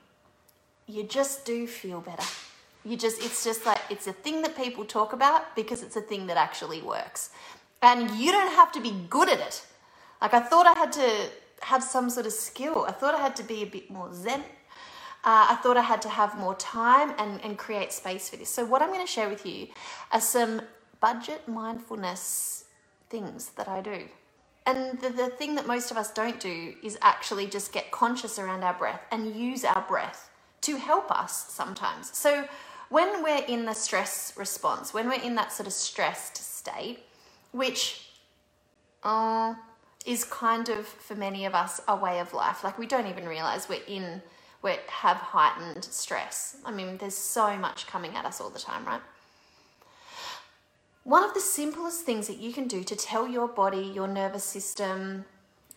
you 0.89 1.05
just 1.05 1.45
do 1.45 1.67
feel 1.69 2.01
better. 2.01 2.27
You 2.85 2.97
just, 2.97 3.23
it's 3.25 3.45
just 3.45 3.65
like, 3.65 3.81
it's 3.91 4.07
a 4.07 4.13
thing 4.13 4.43
that 4.43 4.57
people 4.57 4.85
talk 4.85 5.13
about 5.13 5.57
because 5.57 5.83
it's 5.83 5.97
a 5.97 6.01
thing 6.01 6.27
that 6.27 6.37
actually 6.37 6.83
works. 6.83 7.31
And 7.81 8.11
you 8.13 8.31
don't 8.33 8.53
have 8.53 8.73
to 8.73 8.81
be 8.81 8.93
good 9.09 9.29
at 9.29 9.41
it. 9.41 9.65
Like, 10.21 10.35
I 10.35 10.41
thought 10.41 10.67
I 10.67 10.79
had 10.79 10.93
to 10.93 11.31
have 11.63 11.83
some 11.83 12.11
sort 12.11 12.27
of 12.27 12.33
skill. 12.33 12.85
I 12.87 12.93
thought 12.93 13.15
I 13.15 13.21
had 13.21 13.37
to 13.37 13.43
be 13.43 13.63
a 13.63 13.67
bit 13.67 13.91
more 13.91 14.13
zen. 14.13 14.41
Uh, 15.27 15.47
I 15.51 15.59
thought 15.63 15.79
I 15.79 15.83
had 15.83 16.03
to 16.03 16.11
have 16.11 16.39
more 16.39 16.55
time 16.57 17.15
and, 17.19 17.41
and 17.43 17.57
create 17.57 17.93
space 17.93 18.29
for 18.29 18.37
this. 18.37 18.51
So, 18.51 18.65
what 18.65 18.83
I'm 18.83 18.89
going 18.89 19.01
to 19.01 19.11
share 19.11 19.29
with 19.29 19.47
you 19.47 19.69
are 20.13 20.21
some 20.21 20.61
budget 21.01 21.49
mindfulness 21.49 22.65
things 23.09 23.51
that 23.57 23.69
I 23.69 23.81
do. 23.81 24.05
And 24.67 25.01
the, 25.01 25.11
the 25.11 25.29
thing 25.29 25.55
that 25.55 25.67
most 25.67 25.91
of 25.91 25.97
us 25.97 26.11
don't 26.13 26.41
do 26.41 26.75
is 26.83 26.99
actually 27.03 27.47
just 27.47 27.73
get 27.73 27.91
conscious 27.91 28.39
around 28.39 28.63
our 28.65 28.75
breath 28.75 29.01
and 29.11 29.35
use 29.35 29.65
our 29.65 29.85
breath 29.87 30.31
to 30.63 30.77
help 30.77 31.11
us 31.11 31.51
sometimes. 31.51 32.17
So, 32.17 32.47
when 32.89 33.23
we're 33.23 33.45
in 33.47 33.65
the 33.65 33.75
stress 33.75 34.33
response, 34.37 34.95
when 34.95 35.09
we're 35.09 35.23
in 35.23 35.35
that 35.37 35.53
sort 35.53 35.67
of 35.67 35.73
stressed 35.73 36.37
state, 36.37 37.01
which, 37.53 38.11
uh, 39.03 39.55
is 40.05 40.25
kind 40.25 40.69
of 40.69 40.87
for 40.87 41.15
many 41.15 41.47
of 41.47 41.55
us 41.55 41.81
a 41.89 41.97
way 41.97 42.21
of 42.21 42.35
life. 42.35 42.63
Like 42.63 42.79
we 42.79 42.87
don't 42.87 43.07
even 43.07 43.27
realize 43.27 43.69
we're 43.69 43.81
in 43.87 44.21
we 44.63 44.73
have 44.89 45.19
heightened 45.19 45.85
stress. 45.85 46.57
I 46.65 46.73
mean, 46.73 46.97
there's 46.97 47.15
so 47.15 47.55
much 47.55 47.87
coming 47.87 48.17
at 48.17 48.25
us 48.25 48.41
all 48.41 48.49
the 48.49 48.59
time, 48.59 48.87
right? 48.87 49.01
One 51.05 51.23
of 51.23 51.35
the 51.35 51.41
simplest 51.41 52.07
things 52.07 52.29
that 52.29 52.39
you 52.39 52.51
can 52.51 52.67
do 52.67 52.83
to 52.83 52.97
tell 52.97 53.29
your 53.29 53.47
body, 53.47 53.93
your 53.95 54.09
nervous 54.09 54.43
system, 54.43 55.27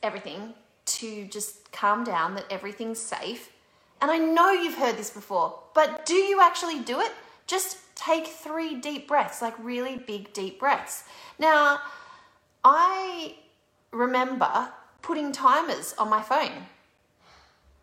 everything 0.02 0.54
to 0.86 1.26
just 1.28 1.70
calm 1.74 2.06
down 2.06 2.36
that 2.36 2.46
everything's 2.50 3.00
safe. 3.00 3.52
And 4.01 4.12
I 4.12 4.18
know 4.18 4.51
you've 4.51 4.77
heard 4.77 4.98
this 4.98 5.10
before, 5.10 5.60
but 5.74 6.06
do 6.06 6.13
you 6.13 6.42
actually 6.42 6.80
do 6.80 7.00
it? 7.00 7.12
Just 7.48 7.77
take 7.96 8.27
three 8.27 8.75
deep 8.75 9.08
breaths, 9.08 9.42
like 9.42 9.56
really 9.58 9.98
big, 9.98 10.34
deep 10.34 10.60
breaths. 10.60 11.04
Now, 11.39 11.80
I 12.63 13.36
remember 13.92 14.70
putting 15.01 15.32
timers 15.32 15.96
on 15.98 16.10
my 16.10 16.22
phone, 16.22 16.68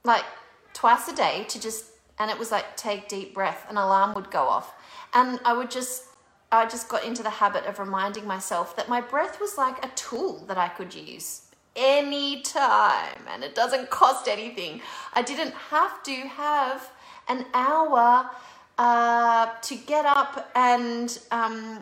like 0.04 0.24
twice 0.72 1.08
a 1.08 1.14
day 1.14 1.44
to 1.48 1.60
just, 1.60 1.86
and 2.18 2.30
it 2.30 2.38
was 2.38 2.52
like 2.52 2.76
take 2.76 3.08
deep 3.08 3.34
breath, 3.34 3.66
an 3.68 3.76
alarm 3.76 4.14
would 4.14 4.30
go 4.30 4.42
off. 4.42 4.74
And 5.14 5.40
I 5.44 5.52
would 5.52 5.70
just, 5.70 6.04
I 6.52 6.66
just 6.66 6.88
got 6.88 7.04
into 7.04 7.22
the 7.22 7.30
habit 7.30 7.64
of 7.64 7.78
reminding 7.78 8.26
myself 8.26 8.76
that 8.76 8.88
my 8.88 9.00
breath 9.00 9.40
was 9.40 9.58
like 9.58 9.84
a 9.84 9.88
tool 9.96 10.44
that 10.46 10.58
I 10.58 10.68
could 10.68 10.94
use 10.94 11.43
anytime 11.76 13.18
and 13.30 13.42
it 13.42 13.54
doesn't 13.54 13.90
cost 13.90 14.28
anything. 14.28 14.80
I 15.12 15.22
didn't 15.22 15.54
have 15.54 16.02
to 16.04 16.14
have 16.14 16.90
an 17.28 17.46
hour 17.54 18.30
uh, 18.78 19.46
to 19.62 19.74
get 19.76 20.04
up 20.04 20.50
and 20.54 21.18
um, 21.30 21.80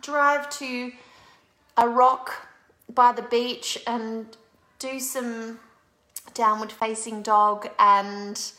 drive 0.00 0.50
to 0.50 0.92
a 1.76 1.88
rock 1.88 2.46
by 2.94 3.12
the 3.12 3.22
beach 3.22 3.78
and 3.86 4.26
do 4.78 4.98
some 4.98 5.60
downward 6.34 6.72
facing 6.72 7.22
dog 7.22 7.68
and 7.78 8.52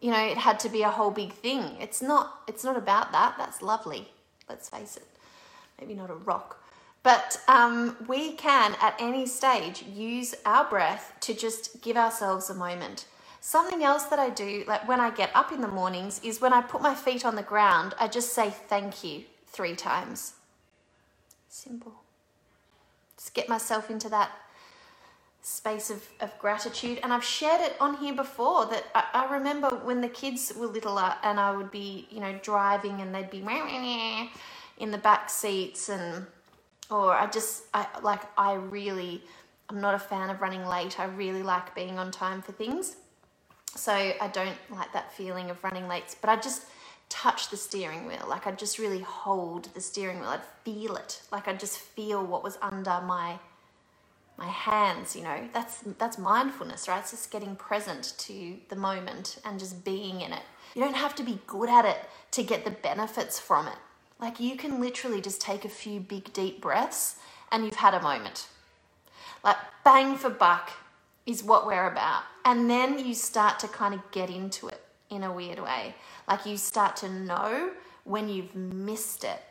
you 0.00 0.10
know 0.10 0.24
it 0.24 0.38
had 0.38 0.58
to 0.60 0.68
be 0.68 0.82
a 0.82 0.90
whole 0.90 1.10
big 1.10 1.32
thing. 1.32 1.76
It's 1.80 2.00
not 2.02 2.42
it's 2.48 2.64
not 2.64 2.76
about 2.76 3.12
that. 3.12 3.34
That's 3.38 3.62
lovely. 3.62 4.08
Let's 4.48 4.68
face 4.68 4.96
it. 4.96 5.06
Maybe 5.80 5.94
not 5.94 6.10
a 6.10 6.14
rock 6.14 6.62
but 7.02 7.40
um, 7.48 7.96
we 8.08 8.32
can 8.32 8.76
at 8.80 8.94
any 8.98 9.26
stage 9.26 9.82
use 9.82 10.34
our 10.44 10.68
breath 10.68 11.14
to 11.20 11.34
just 11.34 11.80
give 11.82 11.96
ourselves 11.96 12.50
a 12.50 12.54
moment. 12.54 13.06
Something 13.42 13.82
else 13.82 14.04
that 14.04 14.18
i 14.18 14.28
do 14.28 14.64
like 14.68 14.86
when 14.86 15.00
i 15.00 15.10
get 15.10 15.30
up 15.34 15.50
in 15.50 15.62
the 15.62 15.68
mornings 15.68 16.20
is 16.22 16.42
when 16.42 16.52
i 16.52 16.60
put 16.60 16.82
my 16.82 16.94
feet 16.94 17.24
on 17.24 17.36
the 17.36 17.42
ground 17.42 17.94
i 17.98 18.06
just 18.06 18.34
say 18.34 18.50
thank 18.50 19.02
you 19.02 19.24
three 19.46 19.74
times. 19.74 20.34
Simple. 21.48 21.94
Just 23.16 23.34
get 23.34 23.48
myself 23.48 23.90
into 23.90 24.08
that 24.10 24.30
space 25.42 25.90
of, 25.90 26.06
of 26.20 26.38
gratitude. 26.38 27.00
And 27.02 27.12
I've 27.12 27.24
shared 27.24 27.60
it 27.60 27.76
on 27.80 27.96
here 27.96 28.14
before 28.14 28.66
that 28.66 28.84
I, 28.94 29.26
I 29.26 29.34
remember 29.34 29.68
when 29.70 30.00
the 30.00 30.08
kids 30.08 30.52
were 30.56 30.66
littler 30.66 31.14
and 31.22 31.40
I 31.40 31.54
would 31.56 31.70
be, 31.70 32.06
you 32.10 32.20
know, 32.20 32.38
driving 32.42 33.00
and 33.00 33.14
they'd 33.14 33.30
be 33.30 33.40
in 34.78 34.90
the 34.90 34.98
back 34.98 35.28
seats 35.30 35.88
and, 35.88 36.26
or 36.90 37.12
I 37.12 37.26
just, 37.26 37.64
I 37.72 37.86
like, 38.02 38.22
I 38.36 38.54
really, 38.54 39.22
I'm 39.68 39.80
not 39.80 39.94
a 39.94 39.98
fan 39.98 40.30
of 40.30 40.40
running 40.40 40.64
late. 40.66 40.98
I 40.98 41.04
really 41.04 41.42
like 41.42 41.74
being 41.74 41.98
on 41.98 42.10
time 42.10 42.42
for 42.42 42.52
things. 42.52 42.96
So 43.76 43.92
I 43.92 44.28
don't 44.32 44.58
like 44.70 44.92
that 44.92 45.12
feeling 45.12 45.50
of 45.50 45.62
running 45.62 45.86
late, 45.86 46.16
but 46.20 46.28
I 46.28 46.36
just, 46.36 46.66
touch 47.10 47.50
the 47.50 47.56
steering 47.56 48.06
wheel. 48.06 48.24
Like 48.26 48.46
I'd 48.46 48.58
just 48.58 48.78
really 48.78 49.00
hold 49.00 49.64
the 49.74 49.80
steering 49.80 50.20
wheel. 50.20 50.30
I'd 50.30 50.44
feel 50.64 50.96
it. 50.96 51.20
Like 51.30 51.48
I'd 51.48 51.60
just 51.60 51.76
feel 51.76 52.24
what 52.24 52.42
was 52.42 52.56
under 52.62 53.02
my 53.02 53.38
my 54.38 54.46
hands, 54.46 55.14
you 55.14 55.22
know. 55.22 55.48
That's 55.52 55.80
that's 55.98 56.16
mindfulness, 56.16 56.88
right? 56.88 57.00
It's 57.00 57.10
just 57.10 57.30
getting 57.30 57.56
present 57.56 58.14
to 58.18 58.56
the 58.70 58.76
moment 58.76 59.38
and 59.44 59.58
just 59.58 59.84
being 59.84 60.22
in 60.22 60.32
it. 60.32 60.42
You 60.74 60.82
don't 60.82 60.96
have 60.96 61.14
to 61.16 61.22
be 61.22 61.40
good 61.46 61.68
at 61.68 61.84
it 61.84 61.98
to 62.30 62.42
get 62.42 62.64
the 62.64 62.70
benefits 62.70 63.38
from 63.38 63.66
it. 63.66 63.76
Like 64.20 64.38
you 64.40 64.56
can 64.56 64.80
literally 64.80 65.20
just 65.20 65.40
take 65.40 65.64
a 65.64 65.68
few 65.68 66.00
big 66.00 66.32
deep 66.32 66.60
breaths 66.60 67.16
and 67.50 67.64
you've 67.64 67.76
had 67.76 67.94
a 67.94 68.02
moment. 68.02 68.48
Like 69.42 69.56
bang 69.84 70.16
for 70.16 70.30
buck 70.30 70.70
is 71.26 71.42
what 71.42 71.66
we're 71.66 71.86
about. 71.86 72.24
and 72.44 72.70
then 72.70 72.98
you 72.98 73.14
start 73.14 73.58
to 73.60 73.68
kind 73.68 73.94
of 73.94 74.00
get 74.10 74.30
into 74.30 74.68
it 74.68 74.82
in 75.10 75.22
a 75.24 75.32
weird 75.32 75.58
way. 75.60 75.94
Like 76.28 76.46
you 76.46 76.56
start 76.56 76.96
to 76.96 77.08
know 77.10 77.70
when 78.04 78.28
you've 78.28 78.54
missed 78.54 79.24
it. 79.24 79.42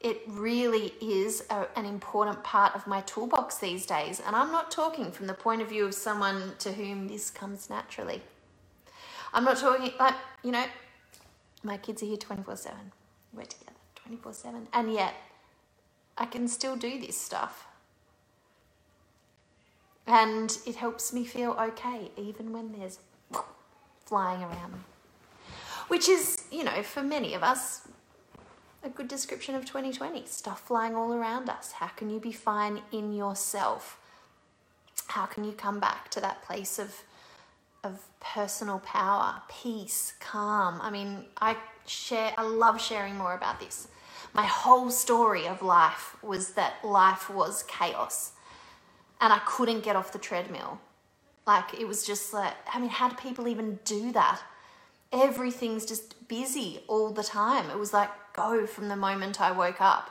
It 0.00 0.22
really 0.28 0.92
is 1.00 1.44
a, 1.50 1.66
an 1.76 1.84
important 1.84 2.44
part 2.44 2.74
of 2.74 2.86
my 2.86 3.00
toolbox 3.02 3.58
these 3.58 3.86
days. 3.86 4.22
And 4.24 4.36
I'm 4.36 4.52
not 4.52 4.70
talking 4.70 5.10
from 5.10 5.26
the 5.26 5.34
point 5.34 5.62
of 5.62 5.68
view 5.70 5.86
of 5.86 5.94
someone 5.94 6.52
to 6.60 6.72
whom 6.72 7.08
this 7.08 7.30
comes 7.30 7.70
naturally. 7.70 8.22
I'm 9.32 9.44
not 9.44 9.58
talking 9.58 9.92
like, 9.98 10.14
you 10.42 10.52
know, 10.52 10.64
my 11.62 11.76
kids 11.78 12.02
are 12.02 12.06
here 12.06 12.16
24 12.16 12.56
7. 12.56 12.78
We're 13.32 13.44
together 13.44 13.75
24 14.06 14.32
7. 14.32 14.68
And 14.72 14.92
yet, 14.92 15.14
I 16.16 16.26
can 16.26 16.48
still 16.48 16.76
do 16.76 16.98
this 17.00 17.20
stuff. 17.20 17.66
And 20.06 20.56
it 20.64 20.76
helps 20.76 21.12
me 21.12 21.24
feel 21.24 21.56
okay, 21.60 22.10
even 22.16 22.52
when 22.52 22.72
there's 22.78 23.00
flying 24.04 24.42
around. 24.42 24.84
Which 25.88 26.08
is, 26.08 26.44
you 26.50 26.62
know, 26.62 26.82
for 26.82 27.02
many 27.02 27.34
of 27.34 27.42
us, 27.42 27.88
a 28.84 28.88
good 28.88 29.08
description 29.08 29.56
of 29.56 29.64
2020 29.64 30.24
stuff 30.26 30.60
flying 30.60 30.94
all 30.94 31.12
around 31.12 31.50
us. 31.50 31.72
How 31.72 31.88
can 31.88 32.08
you 32.08 32.20
be 32.20 32.32
fine 32.32 32.82
in 32.92 33.12
yourself? 33.12 33.98
How 35.08 35.26
can 35.26 35.44
you 35.44 35.52
come 35.52 35.80
back 35.80 36.08
to 36.12 36.20
that 36.20 36.42
place 36.44 36.78
of, 36.78 37.02
of 37.82 38.00
personal 38.20 38.78
power, 38.80 39.42
peace, 39.48 40.14
calm? 40.20 40.80
I 40.80 40.90
mean, 40.90 41.24
I 41.40 41.56
share, 41.86 42.32
I 42.38 42.42
love 42.42 42.80
sharing 42.80 43.16
more 43.16 43.34
about 43.34 43.58
this. 43.58 43.88
My 44.36 44.44
whole 44.44 44.90
story 44.90 45.48
of 45.48 45.62
life 45.62 46.14
was 46.22 46.50
that 46.50 46.84
life 46.84 47.30
was 47.30 47.62
chaos 47.62 48.32
and 49.18 49.32
I 49.32 49.38
couldn't 49.46 49.80
get 49.80 49.96
off 49.96 50.12
the 50.12 50.18
treadmill. 50.18 50.78
Like, 51.46 51.72
it 51.72 51.88
was 51.88 52.04
just 52.04 52.34
like, 52.34 52.52
I 52.70 52.78
mean, 52.78 52.90
how 52.90 53.08
do 53.08 53.16
people 53.16 53.48
even 53.48 53.78
do 53.86 54.12
that? 54.12 54.42
Everything's 55.10 55.86
just 55.86 56.28
busy 56.28 56.80
all 56.86 57.12
the 57.12 57.22
time. 57.22 57.70
It 57.70 57.78
was 57.78 57.94
like, 57.94 58.10
go 58.34 58.66
from 58.66 58.88
the 58.88 58.96
moment 58.96 59.40
I 59.40 59.52
woke 59.52 59.80
up. 59.80 60.10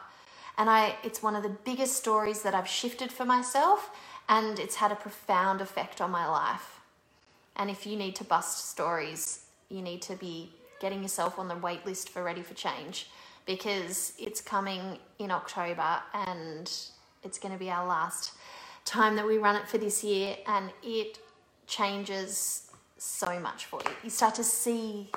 And 0.58 0.72
I, 0.72 0.96
it's 1.04 1.22
one 1.22 1.36
of 1.36 1.44
the 1.44 1.50
biggest 1.50 1.96
stories 1.96 2.42
that 2.42 2.56
I've 2.56 2.68
shifted 2.68 3.12
for 3.12 3.26
myself, 3.26 3.92
and 4.28 4.58
it's 4.58 4.78
had 4.78 4.92
a 4.92 4.96
profound 4.96 5.62
effect 5.62 6.02
on 6.02 6.10
my 6.10 6.26
life. 6.26 6.80
And 7.56 7.70
if 7.70 7.86
you 7.86 7.96
need 7.96 8.16
to 8.16 8.24
bust 8.24 8.70
stories, 8.70 9.46
you 9.70 9.84
need 9.84 10.02
to 10.04 10.16
be 10.16 10.50
getting 10.80 11.04
yourself 11.04 11.38
on 11.38 11.48
the 11.48 11.56
wait 11.56 11.86
list 11.86 12.10
for 12.10 12.24
Ready 12.24 12.42
for 12.42 12.56
Change 12.56 13.08
because 13.46 14.14
it's 14.18 14.42
coming 14.42 14.98
in 15.20 15.32
October 15.32 16.00
and 16.14 16.72
it's 17.24 17.40
going 17.40 17.54
to 17.54 17.60
be 17.60 17.70
our 17.70 17.86
last 17.86 18.32
time 18.86 19.16
that 19.16 19.26
we 19.26 19.38
run 19.38 19.56
it 19.56 19.68
for 19.68 19.80
this 19.80 20.04
year, 20.04 20.38
and 20.46 20.72
it 20.84 21.18
changes 21.66 22.70
so 22.98 23.40
much 23.40 23.66
for 23.66 23.82
you. 23.84 23.92
You 24.04 24.10
start 24.12 24.36
to 24.36 24.44
see 24.44 25.10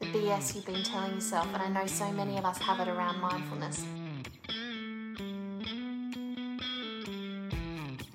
the 0.00 0.06
BS 0.06 0.54
you've 0.54 0.64
been 0.66 0.82
telling 0.82 1.14
yourself, 1.14 1.46
and 1.52 1.62
I 1.62 1.68
know 1.68 1.86
so 1.86 2.10
many 2.10 2.38
of 2.38 2.44
us 2.44 2.58
have 2.58 2.80
it 2.80 2.88
around 2.88 3.20
mindfulness. 3.20 3.84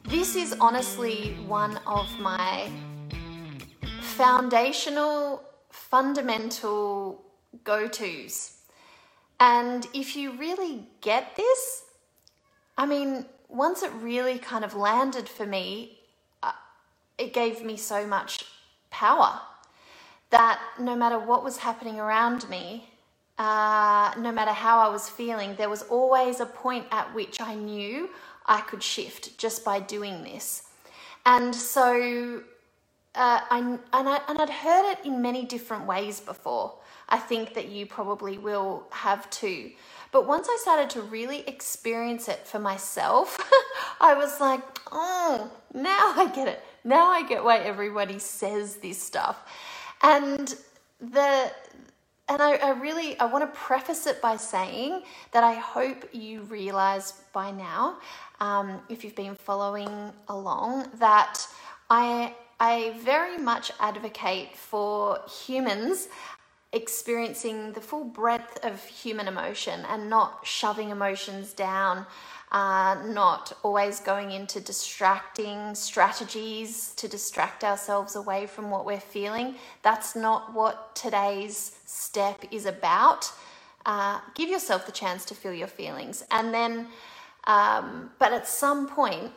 This 0.05 0.35
is 0.35 0.55
honestly 0.59 1.35
one 1.45 1.77
of 1.85 2.09
my 2.19 2.71
foundational, 4.01 5.43
fundamental 5.69 7.23
go 7.63 7.87
tos. 7.87 8.56
And 9.39 9.87
if 9.93 10.15
you 10.15 10.37
really 10.37 10.87
get 11.01 11.35
this, 11.35 11.83
I 12.77 12.85
mean, 12.85 13.25
once 13.49 13.83
it 13.83 13.91
really 14.01 14.39
kind 14.39 14.65
of 14.65 14.75
landed 14.75 15.29
for 15.29 15.45
me, 15.45 15.99
uh, 16.43 16.51
it 17.17 17.33
gave 17.33 17.63
me 17.63 17.77
so 17.77 18.05
much 18.05 18.45
power 18.89 19.39
that 20.29 20.59
no 20.79 20.95
matter 20.95 21.19
what 21.19 21.43
was 21.43 21.57
happening 21.57 21.99
around 21.99 22.49
me, 22.49 22.89
uh, 23.37 24.13
no 24.17 24.31
matter 24.31 24.51
how 24.51 24.79
I 24.79 24.89
was 24.89 25.07
feeling, 25.07 25.55
there 25.55 25.69
was 25.69 25.83
always 25.83 26.39
a 26.39 26.45
point 26.45 26.85
at 26.91 27.13
which 27.13 27.39
I 27.39 27.53
knew 27.53 28.09
I 28.45 28.61
could 28.61 28.81
shift 28.81 29.37
just 29.37 29.63
by 29.63 29.79
doing 29.79 30.23
this. 30.23 30.63
And 31.25 31.53
so, 31.53 32.41
uh, 33.15 33.39
I, 33.49 33.59
and, 33.59 33.79
I, 34.09 34.21
and 34.27 34.39
I'd 34.39 34.49
heard 34.49 34.91
it 34.91 35.05
in 35.05 35.21
many 35.21 35.45
different 35.45 35.85
ways 35.85 36.19
before. 36.19 36.73
I 37.09 37.17
think 37.17 37.53
that 37.53 37.69
you 37.69 37.85
probably 37.85 38.37
will 38.37 38.87
have 38.91 39.29
too. 39.29 39.71
But 40.11 40.27
once 40.27 40.47
I 40.49 40.57
started 40.61 40.89
to 40.91 41.01
really 41.01 41.47
experience 41.47 42.27
it 42.27 42.47
for 42.47 42.59
myself, 42.59 43.37
I 44.01 44.13
was 44.13 44.39
like, 44.39 44.61
oh, 44.91 45.51
now 45.73 46.13
I 46.15 46.31
get 46.33 46.47
it. 46.47 46.61
Now 46.83 47.09
I 47.09 47.23
get 47.27 47.43
why 47.43 47.59
everybody 47.59 48.19
says 48.19 48.77
this 48.77 49.01
stuff. 49.01 49.37
And 50.01 50.55
the 50.99 51.51
and 52.29 52.41
I, 52.41 52.55
I 52.55 52.69
really 52.71 53.17
I 53.19 53.25
want 53.25 53.43
to 53.43 53.59
preface 53.59 54.05
it 54.05 54.21
by 54.21 54.35
saying 54.37 55.03
that 55.31 55.43
I 55.43 55.53
hope 55.53 56.09
you 56.13 56.41
realize 56.43 57.13
by 57.33 57.51
now, 57.51 57.97
um, 58.39 58.81
if 58.89 59.03
you've 59.03 59.15
been 59.15 59.35
following 59.35 60.11
along, 60.27 60.89
that 60.99 61.45
I 61.89 62.33
I 62.59 62.95
very 63.03 63.37
much 63.37 63.71
advocate 63.79 64.55
for 64.55 65.19
humans 65.45 66.07
experiencing 66.77 67.73
the 67.73 67.81
full 67.81 68.05
breadth 68.05 68.63
of 68.63 68.83
human 68.85 69.27
emotion 69.27 69.81
and 69.89 70.09
not 70.09 70.45
shoving 70.45 70.89
emotions 70.91 71.51
down, 71.51 72.05
uh, 72.51 72.95
not 73.05 73.51
always 73.63 73.99
going 73.99 74.31
into 74.31 74.61
distracting 74.61 75.75
strategies 75.75 76.93
to 76.95 77.07
distract 77.09 77.63
ourselves 77.65 78.15
away 78.15 78.47
from 78.47 78.69
what 78.71 78.85
we're 78.85 78.99
feeling. 78.99 79.55
That's 79.81 80.15
not 80.15 80.53
what 80.53 80.95
today's 80.95 81.77
step 81.85 82.45
is 82.51 82.65
about. 82.65 83.29
Uh, 83.85 84.19
give 84.35 84.49
yourself 84.49 84.85
the 84.85 84.91
chance 84.91 85.25
to 85.25 85.35
feel 85.35 85.53
your 85.53 85.67
feelings. 85.67 86.23
And 86.31 86.53
then, 86.53 86.87
um, 87.45 88.11
but 88.19 88.31
at 88.31 88.47
some 88.47 88.87
point, 88.87 89.31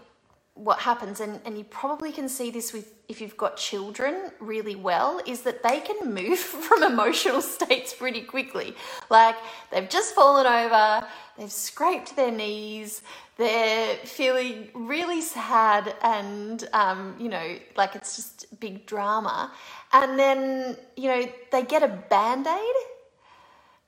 what 0.55 0.81
happens, 0.81 1.21
and, 1.21 1.41
and 1.45 1.57
you 1.57 1.65
probably 1.65 2.13
can 2.13 2.29
see 2.29 2.51
this 2.51 2.73
with 2.73 3.00
if 3.11 3.21
you've 3.21 3.37
got 3.37 3.57
children 3.57 4.31
really 4.39 4.77
well, 4.77 5.21
is 5.27 5.43
that 5.43 5.63
they 5.65 5.81
can 5.81 6.15
move 6.15 6.39
from 6.67 6.85
emotional 6.85 7.43
states 7.43 7.93
pretty 7.93 8.23
quickly. 8.23 8.75
Like 9.11 9.37
they've 9.71 9.89
just 9.89 10.15
fallen 10.15 10.47
over, 10.47 11.07
they've 11.37 11.51
scraped 11.51 12.15
their 12.15 12.31
knees, 12.31 13.03
they're 13.37 13.97
feeling 13.97 14.69
really 14.75 15.21
sad, 15.21 15.95
and 16.03 16.69
um, 16.73 17.17
you 17.19 17.29
know, 17.29 17.57
like 17.77 17.97
it's 17.97 18.15
just 18.15 18.61
big 18.61 18.87
drama. 18.87 19.53
And 19.93 20.17
then, 20.17 20.77
you 20.97 21.09
know, 21.09 21.29
they 21.51 21.65
get 21.65 21.83
a 21.83 21.89
band 21.89 22.47
aid 22.47 22.77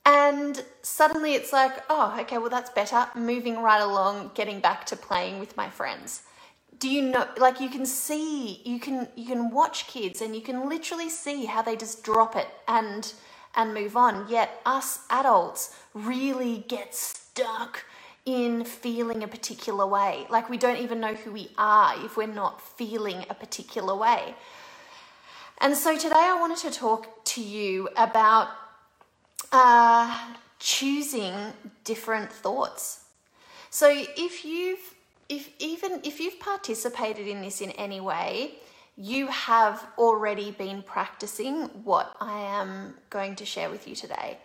and 0.05 0.65
suddenly 0.81 1.33
it's 1.33 1.53
like, 1.53 1.71
oh, 1.89 2.13
okay, 2.19 2.37
well, 2.37 2.49
that's 2.49 2.69
better. 2.71 3.07
Moving 3.15 3.59
right 3.61 3.81
along, 3.81 4.31
getting 4.33 4.59
back 4.59 4.85
to 4.87 4.97
playing 4.97 5.39
with 5.39 5.55
my 5.55 5.69
friends 5.69 6.23
do 6.83 6.89
you 6.89 7.01
know 7.01 7.25
like 7.37 7.61
you 7.61 7.69
can 7.69 7.85
see 7.85 8.61
you 8.65 8.77
can 8.77 9.07
you 9.15 9.25
can 9.25 9.49
watch 9.49 9.87
kids 9.87 10.21
and 10.21 10.35
you 10.35 10.41
can 10.41 10.67
literally 10.67 11.09
see 11.09 11.45
how 11.45 11.61
they 11.61 11.77
just 11.77 12.03
drop 12.03 12.35
it 12.35 12.49
and 12.67 13.13
and 13.55 13.73
move 13.73 13.95
on. 13.95 14.27
Yet 14.27 14.61
us 14.65 14.99
adults 15.09 15.73
really 15.93 16.65
get 16.67 16.93
stuck 16.93 17.85
in 18.25 18.65
feeling 18.65 19.23
a 19.23 19.29
particular 19.29 19.87
way. 19.87 20.25
Like 20.29 20.49
we 20.49 20.57
don't 20.57 20.81
even 20.81 20.99
know 20.99 21.13
who 21.13 21.31
we 21.31 21.51
are 21.57 21.93
if 22.03 22.17
we're 22.17 22.27
not 22.27 22.61
feeling 22.61 23.25
a 23.29 23.33
particular 23.33 23.95
way. 23.95 24.35
And 25.59 25.77
so 25.77 25.97
today 25.97 26.15
i 26.17 26.37
wanted 26.37 26.57
to 26.69 26.71
talk 26.71 27.23
to 27.35 27.41
you 27.41 27.87
about 27.95 28.49
uh, 29.53 30.31
choosing 30.59 31.33
different 31.85 32.29
thoughts. 32.29 33.05
So 33.69 33.87
if 34.17 34.43
you've 34.43 34.93
if 35.29 35.49
even 35.59 36.01
if 36.03 36.19
you've 36.19 36.39
participated 36.39 37.27
in 37.27 37.41
this 37.41 37.61
in 37.61 37.71
any 37.71 37.99
way, 37.99 38.55
you 38.95 39.27
have 39.27 39.85
already 39.97 40.51
been 40.51 40.83
practicing 40.83 41.63
what 41.83 42.15
I 42.19 42.41
am 42.41 42.95
going 43.09 43.35
to 43.37 43.45
share 43.45 43.69
with 43.69 43.87
you 43.87 43.95
today. 43.95 44.37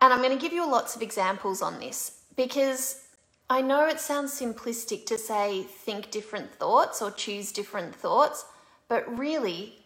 And 0.00 0.12
I'm 0.12 0.22
going 0.22 0.36
to 0.36 0.40
give 0.40 0.52
you 0.52 0.68
lots 0.68 0.96
of 0.96 1.02
examples 1.02 1.62
on 1.62 1.78
this 1.78 2.20
because 2.36 3.02
I 3.48 3.60
know 3.60 3.86
it 3.86 4.00
sounds 4.00 4.38
simplistic 4.38 5.06
to 5.06 5.18
say 5.18 5.62
think 5.62 6.10
different 6.10 6.52
thoughts 6.54 7.00
or 7.02 7.10
choose 7.10 7.52
different 7.52 7.94
thoughts, 7.94 8.44
but 8.88 9.18
really 9.18 9.76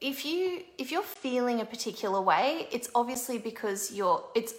if 0.00 0.24
you 0.24 0.62
if 0.76 0.92
you're 0.92 1.02
feeling 1.02 1.60
a 1.60 1.64
particular 1.64 2.20
way, 2.20 2.68
it's 2.70 2.90
obviously 2.94 3.38
because 3.38 3.92
you're 3.92 4.22
it's 4.34 4.52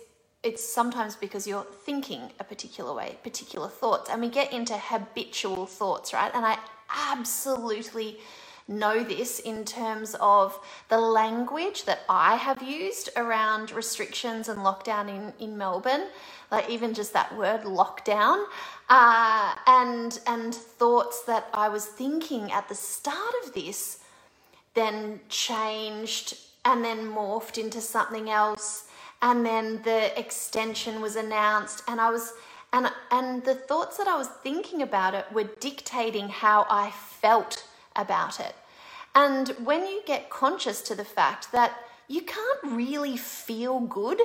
it's 0.46 0.64
sometimes 0.64 1.16
because 1.18 1.48
you're 1.48 1.68
thinking 1.86 2.32
a 2.40 2.46
particular 2.46 2.94
way, 2.94 3.18
particular 3.24 3.68
thoughts. 3.68 4.10
And 4.12 4.22
we 4.22 4.30
get 4.30 4.54
into 4.54 4.78
habitual 4.78 5.66
thoughts, 5.66 6.14
right? 6.14 6.32
And 6.36 6.46
I 6.46 6.58
absolutely 7.12 8.20
know 8.68 9.04
this 9.04 9.40
in 9.40 9.66
terms 9.66 10.16
of 10.22 10.60
the 10.90 10.98
language 11.00 11.86
that 11.86 12.02
I 12.10 12.36
have 12.36 12.64
used 12.64 13.10
around 13.18 13.72
restrictions 13.72 14.50
and 14.50 14.60
lockdown 14.60 15.10
in, 15.10 15.34
in 15.40 15.58
Melbourne. 15.58 16.08
Like, 16.52 16.70
even 16.70 16.94
just 16.94 17.14
that 17.14 17.36
word 17.38 17.64
lockdown. 17.64 18.46
uh, 18.90 19.56
and 19.68 20.20
and 20.28 20.54
thoughts 20.54 21.24
that 21.24 21.50
I 21.54 21.70
was 21.70 21.86
thinking 21.86 22.52
at 22.52 22.70
the 22.70 22.76
start 22.76 23.34
of 23.46 23.54
this 23.54 24.00
then 24.76 25.22
changed 25.30 26.38
and 26.66 26.84
then 26.84 27.00
morphed 27.10 27.58
into 27.58 27.82
something 27.82 28.30
else 28.30 28.85
and 29.26 29.44
then 29.44 29.82
the 29.82 30.18
extension 30.18 31.02
was 31.02 31.16
announced 31.16 31.82
and 31.88 32.00
I 32.00 32.12
was 32.12 32.34
and 32.72 32.92
and 33.10 33.44
the 33.44 33.56
thoughts 33.56 33.98
that 33.98 34.08
I 34.08 34.16
was 34.16 34.28
thinking 34.28 34.84
about 34.84 35.16
it 35.16 35.26
were 35.34 35.50
dictating 35.60 36.30
how 36.30 36.68
I 36.70 36.92
felt 36.92 37.68
about 37.96 38.40
it. 38.40 38.56
And 39.16 39.50
when 39.64 39.82
you 39.82 40.04
get 40.06 40.30
conscious 40.30 40.82
to 40.84 40.96
the 40.96 41.06
fact 41.06 41.52
that 41.54 41.76
you 42.08 42.22
can't 42.22 42.64
really 42.64 43.18
feel 43.18 43.80
good 43.80 44.22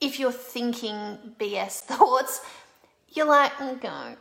if 0.00 0.18
you're 0.18 0.32
thinking 0.32 1.18
BS 1.38 1.80
thoughts, 1.90 2.40
you're 3.10 3.26
like, 3.26 3.52
mm, 3.52 3.80
go. 3.80 4.16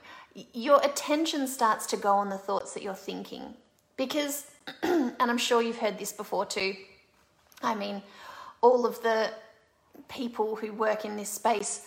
Your 0.54 0.80
attention 0.84 1.48
starts 1.48 1.86
to 1.88 1.98
go 1.98 2.12
on 2.12 2.30
the 2.30 2.38
thoughts 2.38 2.74
that 2.74 2.84
you're 2.84 2.94
thinking. 2.94 3.54
Because, 3.98 4.52
and 4.84 5.16
I'm 5.20 5.38
sure 5.38 5.62
you've 5.62 5.80
heard 5.80 5.98
this 5.98 6.12
before 6.12 6.46
too, 6.46 6.76
I 7.64 7.74
mean, 7.76 8.04
all 8.62 8.86
of 8.86 9.02
the 9.02 9.32
people 10.08 10.56
who 10.56 10.74
work 10.74 11.06
in 11.06 11.16
this 11.16 11.30
space 11.30 11.86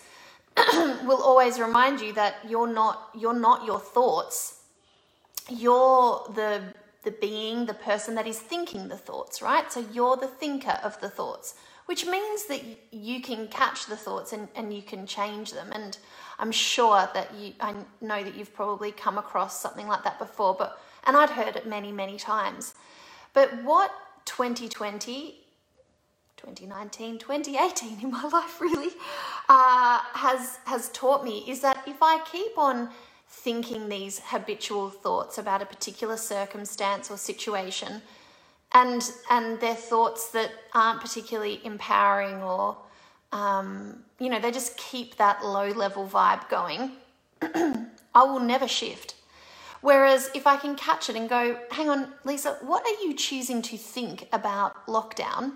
will 1.05 1.21
always 1.21 1.59
remind 1.59 1.99
you 1.99 2.13
that 2.13 2.35
you're 2.47 2.71
not 2.71 3.09
you're 3.15 3.39
not 3.39 3.65
your 3.65 3.79
thoughts. 3.79 4.61
You're 5.49 6.25
the 6.35 6.61
the 7.03 7.11
being 7.11 7.65
the 7.65 7.73
person 7.73 8.15
that 8.15 8.27
is 8.27 8.39
thinking 8.39 8.87
the 8.87 8.97
thoughts 8.97 9.41
right? 9.41 9.71
So 9.71 9.85
you're 9.91 10.17
the 10.17 10.27
thinker 10.27 10.79
of 10.83 10.99
the 11.01 11.09
thoughts 11.09 11.55
which 11.85 12.05
means 12.05 12.45
that 12.45 12.61
you 12.91 13.21
can 13.21 13.47
catch 13.49 13.87
the 13.87 13.97
thoughts 13.97 14.31
and, 14.31 14.47
and 14.55 14.73
you 14.73 14.81
can 14.81 15.05
change 15.05 15.51
them. 15.51 15.69
And 15.73 15.97
i'm 16.39 16.51
sure 16.51 17.07
that 17.13 17.33
you 17.35 17.53
i 17.59 17.73
know 18.01 18.23
that 18.23 18.35
you've 18.35 18.53
probably 18.53 18.91
come 18.91 19.17
across 19.19 19.59
something 19.61 19.87
like 19.87 20.03
that 20.03 20.17
before 20.17 20.55
but 20.57 20.81
and 21.05 21.15
i'd 21.15 21.29
heard 21.29 21.55
it 21.55 21.67
many 21.67 21.91
many 21.91 22.17
times. 22.17 22.73
But 23.33 23.63
what 23.63 23.91
2020 24.25 25.42
2019, 26.43 27.19
2018 27.19 28.01
in 28.01 28.11
my 28.11 28.23
life 28.33 28.59
really 28.59 28.91
uh, 29.47 29.99
has 30.13 30.59
has 30.65 30.89
taught 30.89 31.23
me 31.23 31.43
is 31.47 31.61
that 31.61 31.83
if 31.87 31.97
I 32.01 32.19
keep 32.29 32.57
on 32.57 32.89
thinking 33.29 33.87
these 33.87 34.19
habitual 34.25 34.89
thoughts 34.89 35.37
about 35.37 35.61
a 35.61 35.65
particular 35.65 36.17
circumstance 36.17 37.09
or 37.09 37.17
situation, 37.17 38.01
and 38.73 39.09
and 39.31 39.59
they're 39.61 39.73
thoughts 39.73 40.31
that 40.31 40.51
aren't 40.73 40.99
particularly 40.99 41.61
empowering 41.63 42.41
or 42.43 42.77
um, 43.31 44.03
you 44.19 44.29
know 44.29 44.39
they 44.39 44.51
just 44.51 44.75
keep 44.75 45.15
that 45.15 45.45
low 45.45 45.69
level 45.69 46.05
vibe 46.05 46.49
going, 46.49 46.91
I 47.41 48.23
will 48.23 48.41
never 48.41 48.67
shift. 48.67 49.15
Whereas 49.79 50.29
if 50.33 50.47
I 50.47 50.55
can 50.55 50.75
catch 50.75 51.09
it 51.09 51.17
and 51.17 51.27
go, 51.29 51.59
hang 51.71 51.89
on, 51.89 52.13
Lisa, 52.23 52.57
what 52.61 52.85
are 52.85 53.03
you 53.05 53.13
choosing 53.13 53.61
to 53.63 53.77
think 53.77 54.29
about 54.31 54.87
lockdown? 54.87 55.55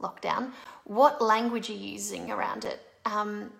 Lockdown, 0.00 0.52
what 0.84 1.22
language 1.22 1.68
you're 1.68 1.78
using 1.78 2.30
around 2.30 2.64
it, 2.64 2.80
um, 3.04 3.50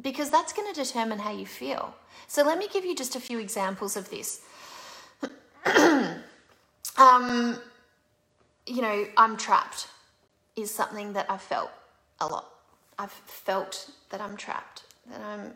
because 0.00 0.30
that's 0.30 0.52
going 0.52 0.72
to 0.72 0.80
determine 0.80 1.18
how 1.18 1.32
you 1.32 1.46
feel. 1.46 1.94
So 2.26 2.42
let 2.42 2.58
me 2.58 2.68
give 2.72 2.84
you 2.84 2.94
just 2.94 3.16
a 3.16 3.20
few 3.20 3.38
examples 3.38 3.96
of 3.96 4.10
this. 4.10 4.42
um, 6.96 7.58
you 8.66 8.82
know, 8.82 9.06
I'm 9.16 9.36
trapped 9.36 9.88
is 10.56 10.74
something 10.74 11.12
that 11.12 11.26
I've 11.30 11.42
felt 11.42 11.70
a 12.20 12.26
lot. 12.26 12.46
I've 12.98 13.12
felt 13.12 13.90
that 14.10 14.20
I'm 14.20 14.36
trapped, 14.36 14.82
that 15.10 15.20
I'm, 15.20 15.52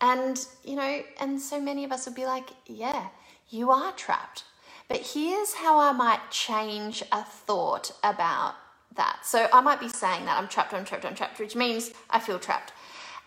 and 0.00 0.46
you 0.64 0.76
know, 0.76 1.02
and 1.20 1.40
so 1.40 1.60
many 1.60 1.84
of 1.84 1.92
us 1.92 2.06
would 2.06 2.14
be 2.14 2.24
like, 2.24 2.50
yeah, 2.66 3.08
you 3.50 3.70
are 3.70 3.92
trapped. 3.92 4.44
But 4.88 4.98
here's 4.98 5.54
how 5.54 5.78
I 5.78 5.92
might 5.92 6.30
change 6.30 7.02
a 7.12 7.22
thought 7.22 7.92
about 8.04 8.54
that. 8.96 9.20
So 9.24 9.48
I 9.52 9.60
might 9.60 9.80
be 9.80 9.88
saying 9.88 10.24
that 10.24 10.38
I'm 10.38 10.48
trapped, 10.48 10.74
I'm 10.74 10.84
trapped, 10.84 11.04
I'm 11.04 11.14
trapped, 11.14 11.38
which 11.38 11.56
means 11.56 11.92
I 12.10 12.18
feel 12.18 12.38
trapped. 12.38 12.72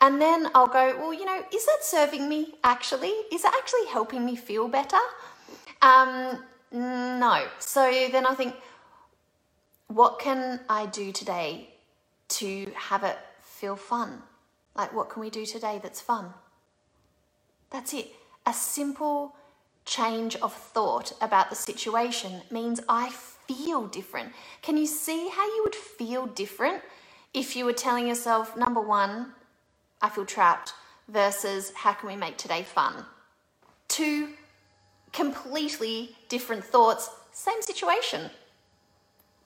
And 0.02 0.22
then 0.22 0.50
I'll 0.54 0.68
go, 0.68 0.96
well, 0.98 1.14
you 1.14 1.26
know, 1.26 1.44
is 1.54 1.66
that 1.66 1.80
serving 1.82 2.28
me 2.28 2.56
actually? 2.64 3.14
Is 3.32 3.46
it 3.46 3.52
actually 3.56 3.88
helping 3.88 4.26
me 4.26 4.36
feel 4.36 4.68
better? 4.68 5.00
Um, 5.82 6.44
no. 6.72 7.46
So 7.60 7.90
then 8.12 8.26
I 8.26 8.34
think, 8.36 8.56
what 9.88 10.20
can 10.20 10.60
I 10.70 10.88
do 10.88 11.12
today 11.12 11.70
to 12.28 12.72
have 12.76 13.04
it 13.04 13.18
feel 13.42 13.76
fun? 13.76 14.22
Like, 14.76 14.94
what 14.94 15.10
can 15.10 15.22
we 15.22 15.30
do 15.30 15.46
today 15.46 15.80
that's 15.82 16.02
fun? 16.02 16.34
That's 17.70 17.94
it. 17.94 18.12
A 18.46 18.54
simple 18.54 19.36
change 19.86 20.36
of 20.38 20.54
thought 20.54 21.14
about 21.22 21.50
the 21.50 21.56
situation 21.56 22.42
means 22.52 22.82
I 22.90 23.10
feel 23.48 23.88
different. 23.88 24.34
Can 24.62 24.78
you 24.78 24.86
see 24.86 25.30
how 25.30 25.46
you 25.46 25.62
would 25.64 25.76
feel 25.76 26.26
different 26.28 26.82
if 27.34 27.56
you 27.56 27.66
were 27.66 27.74
telling 27.74 28.08
yourself, 28.08 28.56
number 28.56 28.82
one, 28.82 29.34
I 30.02 30.10
feel 30.10 30.26
trapped, 30.26 30.74
versus 31.08 31.72
how 31.76 31.94
can 31.94 32.10
we 32.10 32.16
make 32.16 32.38
today 32.38 32.64
fun? 32.64 33.06
Two 33.88 34.30
completely 35.12 36.16
different 36.30 36.64
thoughts, 36.64 37.10
same 37.32 37.62
situation. 37.62 38.30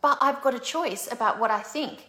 But 0.01 0.17
I've 0.21 0.41
got 0.41 0.53
a 0.53 0.59
choice 0.59 1.11
about 1.11 1.39
what 1.39 1.51
I 1.51 1.59
think. 1.59 2.05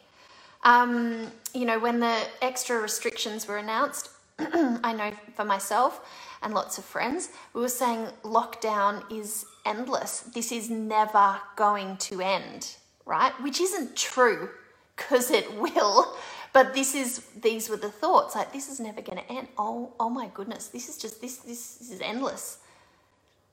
Um, 0.63 1.33
you 1.55 1.65
know, 1.65 1.79
when 1.79 2.01
the 2.01 2.17
extra 2.43 2.79
restrictions 2.81 3.49
were 3.49 3.59
announced, 3.59 4.11
I 4.85 4.93
know 4.93 5.13
for 5.37 5.45
myself 5.45 6.01
and 6.43 6.55
lots 6.55 6.79
of 6.79 6.85
friends, 6.85 7.31
we 7.55 7.61
were 7.61 7.69
saying 7.69 8.09
lockdown 8.25 9.05
is 9.13 9.47
endless. 9.67 10.21
This 10.21 10.53
is 10.53 10.71
never 10.71 11.39
going 11.57 11.97
to 11.99 12.21
end, 12.21 12.77
right? 13.07 13.33
Which 13.43 13.61
isn't 13.61 13.97
true 13.97 14.51
because 14.97 15.31
it 15.31 15.53
will. 15.61 16.17
But 16.53 16.75
this 16.75 16.95
is 16.95 17.21
these 17.41 17.69
were 17.71 17.77
the 17.77 17.91
thoughts 17.91 18.35
like 18.35 18.53
this 18.53 18.69
is 18.69 18.81
never 18.81 19.03
going 19.03 19.19
to 19.19 19.33
end. 19.33 19.49
Oh, 19.59 19.93
oh 20.01 20.11
my 20.11 20.29
goodness, 20.35 20.69
this 20.69 20.89
is 20.89 20.99
just 20.99 21.21
this, 21.21 21.39
this 21.39 21.75
this 21.77 21.91
is 21.93 22.01
endless, 22.01 22.59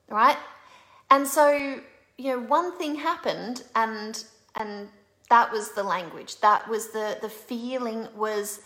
right? 0.08 0.36
And 1.10 1.26
so 1.26 1.80
you 2.18 2.32
know, 2.32 2.40
one 2.40 2.76
thing 2.78 2.96
happened, 2.96 3.64
and 3.76 4.24
and 4.56 4.88
that 5.30 5.52
was 5.52 5.72
the 5.72 5.84
language. 5.84 6.40
That 6.40 6.68
was 6.68 6.88
the 6.90 7.18
the 7.22 7.28
feeling 7.30 8.08
was 8.16 8.60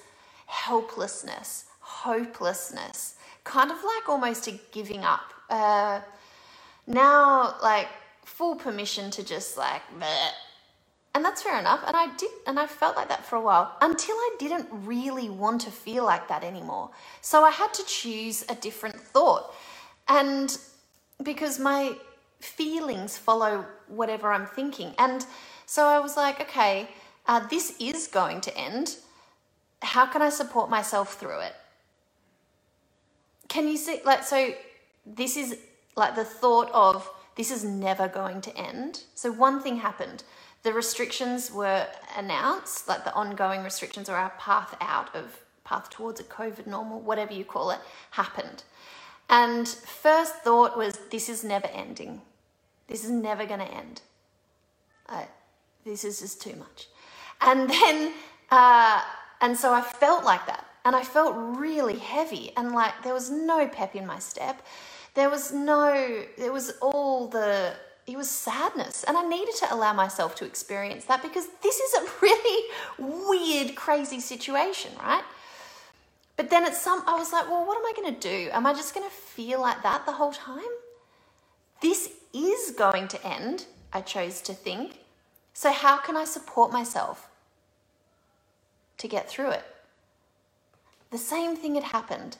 helplessness, 0.46 1.66
hopelessness, 2.05 3.14
kind 3.44 3.70
of 3.70 3.78
like 3.78 4.09
almost 4.09 4.46
a 4.48 4.59
giving 4.72 5.05
up. 5.05 5.33
Uh, 5.50 6.00
now 6.87 7.55
like 7.62 7.88
full 8.24 8.55
permission 8.57 9.11
to 9.11 9.22
just 9.22 9.57
like 9.57 9.83
bleh. 9.98 10.31
and 11.14 11.24
that's 11.24 11.42
fair 11.42 11.59
enough 11.59 11.83
and 11.87 11.96
i 11.96 12.07
did 12.16 12.31
and 12.46 12.59
i 12.59 12.66
felt 12.66 12.96
like 12.96 13.09
that 13.09 13.24
for 13.24 13.37
a 13.37 13.40
while 13.40 13.76
until 13.83 14.14
i 14.16 14.31
didn't 14.38 14.66
really 14.72 15.28
want 15.28 15.61
to 15.61 15.70
feel 15.70 16.05
like 16.05 16.26
that 16.28 16.42
anymore 16.42 16.90
so 17.20 17.44
i 17.44 17.50
had 17.50 17.72
to 17.72 17.85
choose 17.85 18.44
a 18.48 18.55
different 18.57 18.98
thought 18.98 19.55
and 20.09 20.59
because 21.22 21.59
my 21.59 21.92
feelings 22.40 23.16
follow 23.16 23.64
whatever 23.88 24.33
i'm 24.33 24.46
thinking 24.46 24.92
and 24.98 25.26
so 25.66 25.87
i 25.87 25.98
was 25.98 26.16
like 26.16 26.40
okay 26.40 26.88
uh, 27.28 27.38
this 27.48 27.76
is 27.78 28.09
going 28.09 28.40
to 28.40 28.57
end 28.57 28.96
how 29.83 30.07
can 30.07 30.22
i 30.22 30.28
support 30.28 30.68
myself 30.68 31.14
through 31.14 31.38
it 31.40 31.55
can 33.52 33.68
you 33.68 33.76
see 33.76 34.00
like 34.04 34.24
so 34.24 34.54
this 35.04 35.36
is 35.36 35.58
like 35.94 36.14
the 36.14 36.24
thought 36.24 36.70
of 36.72 37.08
this 37.36 37.50
is 37.50 37.64
never 37.64 38.08
going 38.08 38.40
to 38.42 38.56
end. 38.56 39.04
So 39.14 39.30
one 39.30 39.60
thing 39.62 39.76
happened. 39.76 40.22
The 40.62 40.72
restrictions 40.72 41.50
were 41.50 41.86
announced, 42.16 42.88
like 42.88 43.04
the 43.04 43.14
ongoing 43.14 43.62
restrictions 43.62 44.08
or 44.08 44.16
our 44.16 44.32
path 44.38 44.74
out 44.80 45.14
of 45.14 45.40
path 45.64 45.90
towards 45.90 46.20
a 46.20 46.24
COVID 46.24 46.66
normal, 46.66 47.00
whatever 47.00 47.32
you 47.32 47.44
call 47.44 47.70
it, 47.70 47.80
happened. 48.12 48.64
And 49.28 49.68
first 49.68 50.34
thought 50.36 50.76
was 50.76 50.98
this 51.10 51.28
is 51.28 51.44
never 51.44 51.66
ending. 51.68 52.22
This 52.88 53.04
is 53.04 53.10
never 53.10 53.44
going 53.44 53.60
to 53.60 53.74
end. 53.74 54.00
Uh, 55.08 55.24
this 55.84 56.04
is 56.04 56.20
just 56.20 56.40
too 56.40 56.56
much. 56.56 56.88
And 57.40 57.68
then, 57.68 58.12
uh, 58.50 59.02
and 59.40 59.56
so 59.56 59.72
I 59.74 59.82
felt 59.82 60.24
like 60.24 60.46
that. 60.46 60.66
And 60.85 60.97
I 60.97 61.03
felt 61.03 61.35
really 61.37 61.99
heavy 61.99 62.53
and 62.57 62.73
like 62.73 63.03
there 63.05 63.14
was 63.14 63.31
no 63.31 63.68
pep 63.68 63.95
in 63.95 64.07
my 64.07 64.18
step. 64.18 64.62
There 65.14 65.31
was 65.31 65.53
no, 65.53 66.25
there 66.38 66.53
was 66.53 66.73
all 66.81 67.29
the, 67.29 67.75
it 68.07 68.16
was 68.16 68.29
sadness. 68.29 69.05
And 69.05 69.16
I 69.16 69.29
needed 69.29 69.55
to 69.57 69.73
allow 69.73 69.92
myself 69.92 70.35
to 70.37 70.45
experience 70.45 71.05
that 71.05 71.23
because 71.23 71.47
this 71.62 71.77
is 71.79 71.95
a 71.95 72.11
really 72.23 72.68
weird, 72.99 73.77
crazy 73.77 74.21
situation, 74.21 74.92
right? 75.03 75.23
But 76.37 76.51
then 76.51 76.64
at 76.64 76.75
some, 76.75 77.03
I 77.07 77.16
was 77.16 77.33
like, 77.33 77.49
well, 77.49 77.64
what 77.64 77.79
am 77.79 77.87
I 77.87 77.92
going 77.95 78.14
to 78.14 78.21
do? 78.21 78.51
Am 78.53 78.66
I 78.66 78.73
just 78.73 78.95
going 78.95 79.09
to 79.09 79.14
feel 79.14 79.61
like 79.61 79.83
that 79.83 80.07
the 80.07 80.12
whole 80.12 80.33
time? 80.33 80.64
This 81.81 82.11
is 82.33 82.73
going 82.73 83.09
to 83.09 83.27
end, 83.27 83.66
I 83.92 84.01
chose 84.01 84.40
to 84.42 84.55
think. 84.55 85.01
So, 85.53 85.71
how 85.73 85.99
can 85.99 86.16
I 86.16 86.25
support 86.25 86.73
myself 86.73 87.29
to 88.99 89.09
get 89.09 89.29
through 89.29 89.51
it? 89.51 89.64
The 91.12 91.18
same 91.18 91.57
thing 91.57 91.75
had 91.75 91.85
happened 91.85 92.38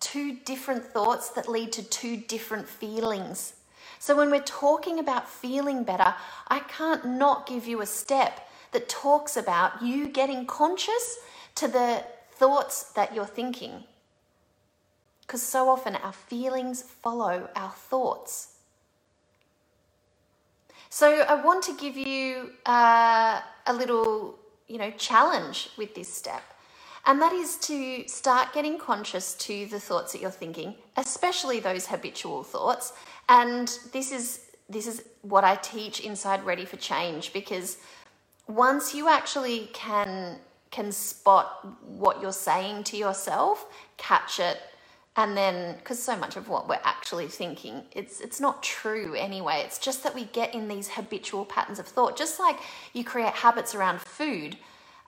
two 0.00 0.38
different 0.44 0.84
thoughts 0.84 1.30
that 1.30 1.48
lead 1.48 1.72
to 1.72 1.82
two 1.82 2.16
different 2.16 2.68
feelings. 2.68 3.54
So 3.98 4.16
when 4.16 4.30
we're 4.30 4.42
talking 4.42 4.98
about 4.98 5.28
feeling 5.28 5.84
better, 5.84 6.14
I 6.48 6.60
can't 6.60 7.04
not 7.06 7.46
give 7.46 7.66
you 7.66 7.80
a 7.80 7.86
step 7.86 8.48
that 8.72 8.88
talks 8.88 9.36
about 9.36 9.82
you 9.82 10.08
getting 10.08 10.46
conscious 10.46 11.18
to 11.56 11.68
the 11.68 12.04
thoughts 12.32 12.92
that 12.92 13.14
you're 13.14 13.26
thinking. 13.26 13.84
Because 15.20 15.42
so 15.42 15.68
often 15.68 15.94
our 15.96 16.12
feelings 16.12 16.82
follow 16.82 17.48
our 17.54 17.70
thoughts. 17.70 18.56
So 20.88 21.22
I 21.22 21.42
want 21.42 21.62
to 21.64 21.74
give 21.74 21.96
you 21.96 22.52
uh, 22.64 23.40
a 23.66 23.72
little, 23.72 24.38
you 24.66 24.78
know, 24.78 24.90
challenge 24.92 25.70
with 25.76 25.94
this 25.94 26.12
step. 26.12 26.53
And 27.06 27.20
that 27.20 27.32
is 27.32 27.56
to 27.58 28.08
start 28.08 28.52
getting 28.54 28.78
conscious 28.78 29.34
to 29.34 29.66
the 29.66 29.78
thoughts 29.78 30.12
that 30.12 30.22
you're 30.22 30.30
thinking, 30.30 30.74
especially 30.96 31.60
those 31.60 31.86
habitual 31.86 32.42
thoughts. 32.42 32.92
And 33.28 33.68
this 33.92 34.10
is 34.12 34.40
this 34.68 34.86
is 34.86 35.04
what 35.20 35.44
I 35.44 35.56
teach 35.56 36.00
inside 36.00 36.44
Ready 36.44 36.64
for 36.64 36.76
Change 36.76 37.34
because 37.34 37.76
once 38.48 38.94
you 38.94 39.08
actually 39.08 39.68
can 39.74 40.38
can 40.70 40.90
spot 40.90 41.66
what 41.86 42.20
you're 42.20 42.32
saying 42.32 42.84
to 42.84 42.96
yourself, 42.96 43.66
catch 43.96 44.40
it, 44.40 44.58
and 45.16 45.36
then 45.36 45.76
because 45.76 46.02
so 46.02 46.16
much 46.16 46.36
of 46.36 46.48
what 46.48 46.68
we're 46.68 46.80
actually 46.82 47.28
thinking 47.28 47.82
it's 47.92 48.20
it's 48.20 48.40
not 48.40 48.62
true 48.62 49.14
anyway 49.14 49.62
it's 49.64 49.78
just 49.78 50.02
that 50.02 50.14
we 50.14 50.24
get 50.26 50.54
in 50.54 50.66
these 50.68 50.88
habitual 50.88 51.44
patterns 51.44 51.78
of 51.78 51.86
thought 51.86 52.16
just 52.16 52.40
like 52.40 52.58
you 52.92 53.04
create 53.04 53.32
habits 53.32 53.74
around 53.74 54.00
food 54.00 54.56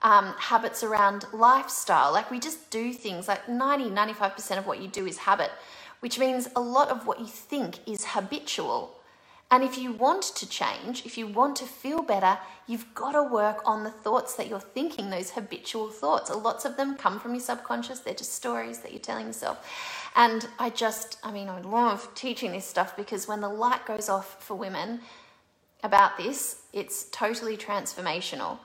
um, 0.03 0.33
habits 0.37 0.83
around 0.83 1.25
lifestyle 1.33 2.13
like 2.13 2.29
we 2.29 2.39
just 2.39 2.69
do 2.69 2.93
things 2.93 3.27
like 3.27 3.47
90 3.49 3.89
95% 3.89 4.57
of 4.57 4.67
what 4.67 4.81
you 4.81 4.87
do 4.87 5.05
is 5.05 5.17
habit 5.17 5.51
which 5.99 6.19
means 6.19 6.47
a 6.55 6.61
lot 6.61 6.89
of 6.89 7.07
what 7.07 7.19
you 7.19 7.25
think 7.25 7.79
is 7.87 8.05
habitual 8.05 8.97
and 9.49 9.63
if 9.63 9.77
you 9.77 9.93
want 9.93 10.23
to 10.23 10.49
change, 10.49 11.05
if 11.05 11.17
you 11.17 11.25
want 11.25 11.55
to 11.57 11.65
feel 11.65 12.01
better, 12.01 12.37
you've 12.67 12.93
got 12.93 13.13
to 13.13 13.23
work 13.23 13.61
on 13.65 13.85
the 13.85 13.89
thoughts 13.89 14.33
that 14.35 14.49
you're 14.49 14.59
thinking, 14.59 15.09
those 15.09 15.31
habitual 15.31 15.89
thoughts. 15.89 16.29
Lots 16.29 16.65
of 16.65 16.75
them 16.75 16.97
come 16.97 17.17
from 17.17 17.33
your 17.33 17.39
subconscious, 17.39 17.99
they're 17.99 18.13
just 18.13 18.33
stories 18.33 18.79
that 18.79 18.91
you're 18.91 18.99
telling 18.99 19.27
yourself. 19.27 19.65
And 20.17 20.47
I 20.59 20.69
just, 20.69 21.17
I 21.23 21.31
mean, 21.31 21.47
I 21.47 21.61
love 21.61 22.13
teaching 22.13 22.51
this 22.51 22.65
stuff 22.65 22.97
because 22.97 23.27
when 23.27 23.39
the 23.39 23.47
light 23.47 23.85
goes 23.85 24.09
off 24.09 24.43
for 24.43 24.55
women 24.55 24.99
about 25.81 26.17
this, 26.17 26.63
it's 26.73 27.05
totally 27.11 27.55
transformational. 27.55 28.57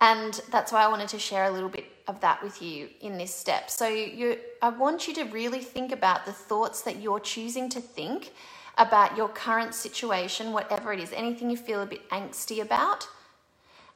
And 0.00 0.40
that's 0.50 0.72
why 0.72 0.84
I 0.84 0.88
wanted 0.88 1.08
to 1.08 1.18
share 1.18 1.44
a 1.44 1.50
little 1.50 1.68
bit 1.68 1.86
of 2.06 2.20
that 2.20 2.42
with 2.42 2.60
you 2.60 2.88
in 3.00 3.16
this 3.18 3.34
step. 3.34 3.70
So 3.70 3.88
you 3.88 4.38
I 4.62 4.68
want 4.68 5.08
you 5.08 5.14
to 5.14 5.24
really 5.24 5.60
think 5.60 5.92
about 5.92 6.26
the 6.26 6.32
thoughts 6.32 6.82
that 6.82 7.00
you're 7.00 7.20
choosing 7.20 7.68
to 7.70 7.80
think 7.80 8.32
about 8.78 9.16
your 9.16 9.28
current 9.28 9.74
situation, 9.74 10.52
whatever 10.52 10.92
it 10.92 11.00
is, 11.00 11.12
anything 11.12 11.50
you 11.50 11.56
feel 11.56 11.80
a 11.82 11.86
bit 11.86 12.08
angsty 12.10 12.60
about. 12.60 13.08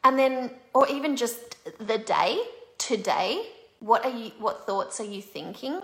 And 0.02 0.18
then, 0.18 0.50
or 0.72 0.88
even 0.88 1.16
just 1.16 1.56
the 1.78 1.98
day, 1.98 2.40
today, 2.78 3.46
what 3.80 4.04
are 4.04 4.10
you, 4.10 4.32
what 4.38 4.66
thoughts 4.66 5.00
are 5.00 5.04
you 5.04 5.20
thinking? 5.20 5.82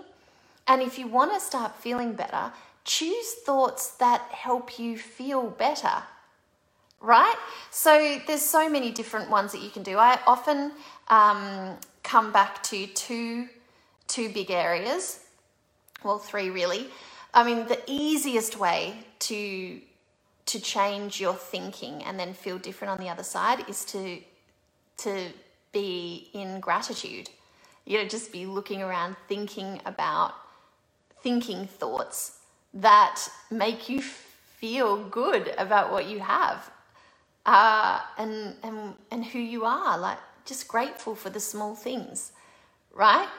And 0.67 0.81
if 0.81 0.97
you 0.97 1.07
want 1.07 1.33
to 1.33 1.39
start 1.39 1.75
feeling 1.75 2.13
better, 2.13 2.51
choose 2.83 3.33
thoughts 3.45 3.91
that 3.97 4.21
help 4.31 4.79
you 4.79 4.97
feel 4.97 5.49
better. 5.49 6.03
Right? 6.99 7.35
So 7.69 8.19
there's 8.25 8.41
so 8.41 8.69
many 8.69 8.91
different 8.91 9.29
ones 9.29 9.51
that 9.51 9.61
you 9.61 9.69
can 9.69 9.83
do. 9.83 9.97
I 9.97 10.19
often 10.25 10.71
um, 11.09 11.77
come 12.03 12.31
back 12.31 12.63
to 12.63 12.87
two, 12.87 13.47
two 14.07 14.29
big 14.29 14.49
areas, 14.51 15.19
well, 16.03 16.17
three 16.17 16.49
really. 16.49 16.87
I 17.33 17.43
mean, 17.43 17.67
the 17.67 17.79
easiest 17.87 18.57
way 18.57 18.95
to 19.19 19.81
to 20.47 20.61
change 20.61 21.19
your 21.19 21.33
thinking 21.33 22.01
and 22.05 22.17
then 22.17 22.33
feel 22.33 22.57
different 22.57 22.91
on 22.91 22.97
the 22.99 23.09
other 23.09 23.23
side 23.23 23.67
is 23.69 23.83
to 23.85 24.19
to 24.97 25.27
be 25.71 26.29
in 26.33 26.59
gratitude. 26.59 27.29
You 27.85 27.99
know, 27.99 28.07
just 28.07 28.31
be 28.31 28.45
looking 28.45 28.81
around 28.81 29.15
thinking 29.27 29.81
about 29.85 30.33
thinking 31.21 31.67
thoughts 31.67 32.39
that 32.73 33.21
make 33.51 33.89
you 33.89 34.01
feel 34.01 35.03
good 35.09 35.53
about 35.57 35.91
what 35.91 36.07
you 36.07 36.19
have 36.19 36.71
uh, 37.47 38.01
and, 38.19 38.55
and, 38.63 38.95
and 39.11 39.25
who 39.25 39.39
you 39.39 39.65
are. 39.65 39.97
Like, 39.97 40.19
just 40.45 40.67
grateful 40.69 41.15
for 41.15 41.31
the 41.31 41.41
small 41.41 41.75
things, 41.75 42.33
right? 42.93 43.29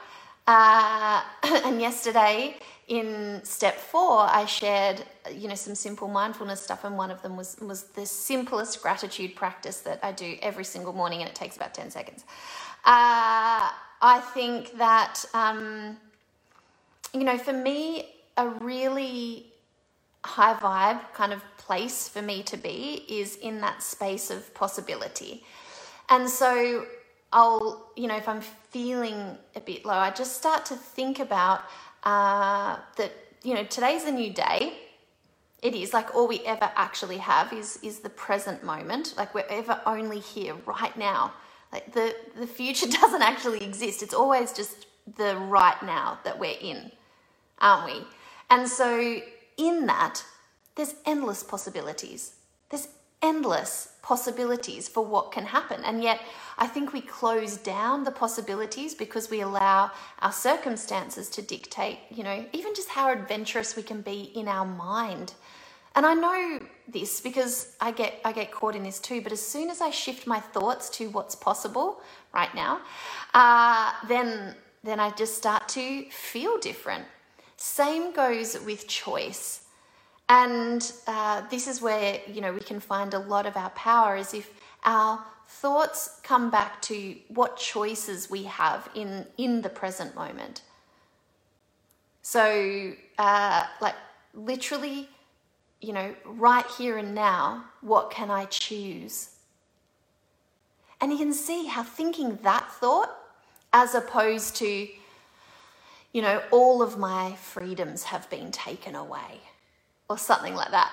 Uh, 0.47 1.23
and 1.65 1.81
yesterday 1.81 2.57
in 2.87 3.41
step 3.43 3.77
four, 3.77 4.21
I 4.21 4.45
shared, 4.45 5.03
you 5.33 5.47
know, 5.47 5.55
some 5.55 5.75
simple 5.75 6.07
mindfulness 6.09 6.61
stuff, 6.61 6.85
and 6.85 6.97
one 6.97 7.11
of 7.11 7.21
them 7.21 7.37
was 7.37 7.57
was 7.61 7.83
the 7.83 8.05
simplest 8.05 8.81
gratitude 8.81 9.35
practice 9.35 9.81
that 9.81 9.99
I 10.03 10.11
do 10.11 10.37
every 10.41 10.65
single 10.65 10.93
morning, 10.93 11.21
and 11.21 11.29
it 11.29 11.35
takes 11.35 11.57
about 11.57 11.75
ten 11.75 11.91
seconds. 11.91 12.25
Uh, 12.85 13.69
I 14.01 14.21
think 14.33 14.77
that, 14.79 15.23
um, 15.35 15.97
you 17.13 17.23
know, 17.25 17.37
for 17.37 17.53
me, 17.53 18.09
a 18.37 18.47
really 18.49 19.47
high 20.25 20.53
vibe 20.53 21.13
kind 21.13 21.33
of 21.33 21.41
place 21.57 22.07
for 22.09 22.21
me 22.21 22.43
to 22.43 22.57
be 22.57 23.05
is 23.07 23.35
in 23.37 23.61
that 23.61 23.81
space 23.81 24.29
of 24.29 24.53
possibility, 24.53 25.43
and 26.09 26.29
so 26.29 26.85
I'll, 27.31 27.91
you 27.95 28.07
know, 28.07 28.17
if 28.17 28.27
I'm 28.27 28.41
feeling 28.41 29.37
a 29.55 29.59
bit 29.59 29.85
low, 29.85 29.93
I 29.93 30.09
just 30.09 30.35
start 30.37 30.65
to 30.67 30.75
think 30.75 31.19
about 31.19 31.61
uh, 32.03 32.77
that, 32.97 33.11
you 33.43 33.53
know, 33.53 33.63
today's 33.65 34.05
a 34.05 34.11
new 34.11 34.31
day. 34.31 34.73
It 35.61 35.75
is 35.75 35.93
like 35.93 36.15
all 36.15 36.27
we 36.27 36.39
ever 36.45 36.71
actually 36.75 37.17
have 37.17 37.51
is 37.51 37.77
is 37.83 37.99
the 37.99 38.09
present 38.09 38.63
moment. 38.63 39.13
Like 39.17 39.35
we're 39.35 39.49
ever 39.49 39.79
only 39.85 40.19
here 40.19 40.55
right 40.65 40.95
now. 40.97 41.33
Like 41.73 41.91
the 41.91 42.15
the 42.37 42.47
future 42.47 42.87
doesn't 43.01 43.21
actually 43.21 43.63
exist. 43.63 44.01
It's 44.01 44.13
always 44.13 44.53
just 44.53 44.87
the 45.17 45.35
right 45.35 45.81
now 45.83 46.19
that 46.23 46.39
we're 46.39 46.57
in, 46.61 46.91
aren't 47.59 47.93
we? 47.93 48.07
And 48.49 48.67
so 48.67 49.21
in 49.59 49.85
that, 49.85 50.23
there's 50.75 50.95
endless 51.05 51.43
possibilities. 51.43 52.35
There's 52.69 52.87
endless 53.21 53.95
possibilities 54.01 54.87
for 54.87 55.03
what 55.03 55.31
can 55.31 55.45
happen. 55.45 55.83
And 55.83 56.01
yet, 56.01 56.21
I 56.57 56.67
think 56.67 56.93
we 56.93 57.01
close 57.01 57.57
down 57.57 58.05
the 58.05 58.11
possibilities 58.11 58.95
because 58.95 59.29
we 59.29 59.41
allow 59.41 59.91
our 60.19 60.31
circumstances 60.31 61.29
to 61.31 61.41
dictate, 61.41 61.99
you 62.09 62.23
know, 62.23 62.45
even 62.53 62.73
just 62.73 62.89
how 62.89 63.11
adventurous 63.11 63.75
we 63.75 63.83
can 63.83 64.01
be 64.01 64.31
in 64.35 64.47
our 64.47 64.65
mind. 64.65 65.33
And 65.95 66.05
I 66.05 66.13
know 66.13 66.59
this 66.87 67.19
because 67.19 67.75
I 67.81 67.91
get 67.91 68.21
I 68.23 68.31
get 68.31 68.51
caught 68.51 68.75
in 68.75 68.83
this 68.83 68.99
too. 68.99 69.21
But 69.21 69.33
as 69.33 69.45
soon 69.45 69.69
as 69.69 69.81
I 69.81 69.89
shift 69.89 70.27
my 70.27 70.39
thoughts 70.39 70.89
to 70.91 71.09
what's 71.09 71.35
possible 71.35 72.01
right 72.33 72.53
now, 72.55 72.79
uh, 73.33 73.91
then 74.07 74.55
then 74.83 74.99
I 74.99 75.09
just 75.11 75.35
start 75.35 75.67
to 75.69 76.05
feel 76.09 76.57
different. 76.59 77.05
Same 77.61 78.13
goes 78.13 78.57
with 78.61 78.87
choice. 78.87 79.65
And 80.29 80.89
uh, 81.07 81.41
this 81.49 81.67
is 81.67 81.81
where 81.81 82.21
you 82.25 82.39
know 82.39 82.53
we 82.53 82.61
can 82.61 82.79
find 82.79 83.13
a 83.13 83.19
lot 83.19 83.45
of 83.45 83.57
our 83.57 83.71
power 83.71 84.15
is 84.15 84.33
if 84.33 84.49
our 84.85 85.21
thoughts 85.45 86.21
come 86.23 86.49
back 86.49 86.81
to 86.83 87.17
what 87.27 87.57
choices 87.57 88.29
we 88.29 88.43
have 88.43 88.89
in 88.95 89.25
in 89.37 89.61
the 89.61 89.69
present 89.69 90.15
moment. 90.15 90.61
So, 92.21 92.93
uh, 93.17 93.63
like 93.81 93.95
literally, 94.33 95.09
you 95.81 95.91
know, 95.91 96.15
right 96.25 96.65
here 96.77 96.97
and 96.97 97.13
now, 97.13 97.65
what 97.81 98.09
can 98.09 98.31
I 98.31 98.45
choose? 98.45 99.31
And 101.01 101.11
you 101.11 101.17
can 101.17 101.33
see 101.33 101.65
how 101.65 101.83
thinking 101.83 102.37
that 102.43 102.71
thought, 102.71 103.17
as 103.73 103.95
opposed 103.95 104.55
to, 104.57 104.87
you 106.13 106.21
know, 106.21 106.41
all 106.51 106.81
of 106.81 106.97
my 106.97 107.35
freedoms 107.35 108.03
have 108.03 108.29
been 108.29 108.51
taken 108.51 108.95
away 108.95 109.41
or 110.09 110.17
something 110.17 110.55
like 110.55 110.71
that. 110.71 110.91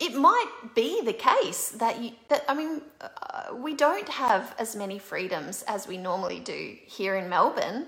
It, 0.00 0.14
might 0.14 0.50
be 0.74 1.02
the 1.04 1.12
case 1.12 1.70
that 1.70 2.00
you 2.00 2.12
that 2.28 2.44
I 2.48 2.54
mean 2.54 2.82
uh, 3.00 3.54
we 3.54 3.74
don't 3.74 4.08
have 4.08 4.54
as 4.58 4.76
many 4.76 4.98
freedoms 4.98 5.64
as 5.66 5.88
we 5.88 5.96
normally 5.96 6.38
do 6.38 6.76
here 6.86 7.16
in 7.16 7.28
Melbourne. 7.28 7.86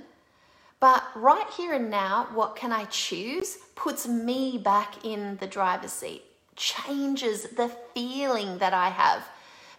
But 0.81 1.05
right 1.15 1.49
here 1.57 1.75
and 1.75 1.91
now, 1.91 2.29
what 2.35 2.57
can 2.57 2.73
I 2.73 2.87
choose 2.87 3.59
puts 3.77 4.09
me 4.09 4.59
back 4.59 5.05
in 5.05 5.37
the 5.37 5.47
driver's 5.47 5.93
seat, 5.93 6.23
changes 6.57 7.43
the 7.51 7.71
feeling 7.95 8.59
that 8.59 8.73
I 8.75 8.89
have 8.89 9.23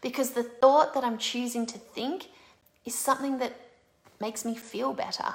because 0.02 0.32
the 0.32 0.43
thought 0.43 0.93
that 0.93 1.04
I'm 1.04 1.17
choosing 1.17 1.65
to 1.67 1.78
think 1.78 2.28
is 2.86 2.95
something 2.95 3.39
that 3.39 3.54
makes 4.19 4.45
me 4.45 4.56
feel 4.56 4.93
better. 4.93 5.34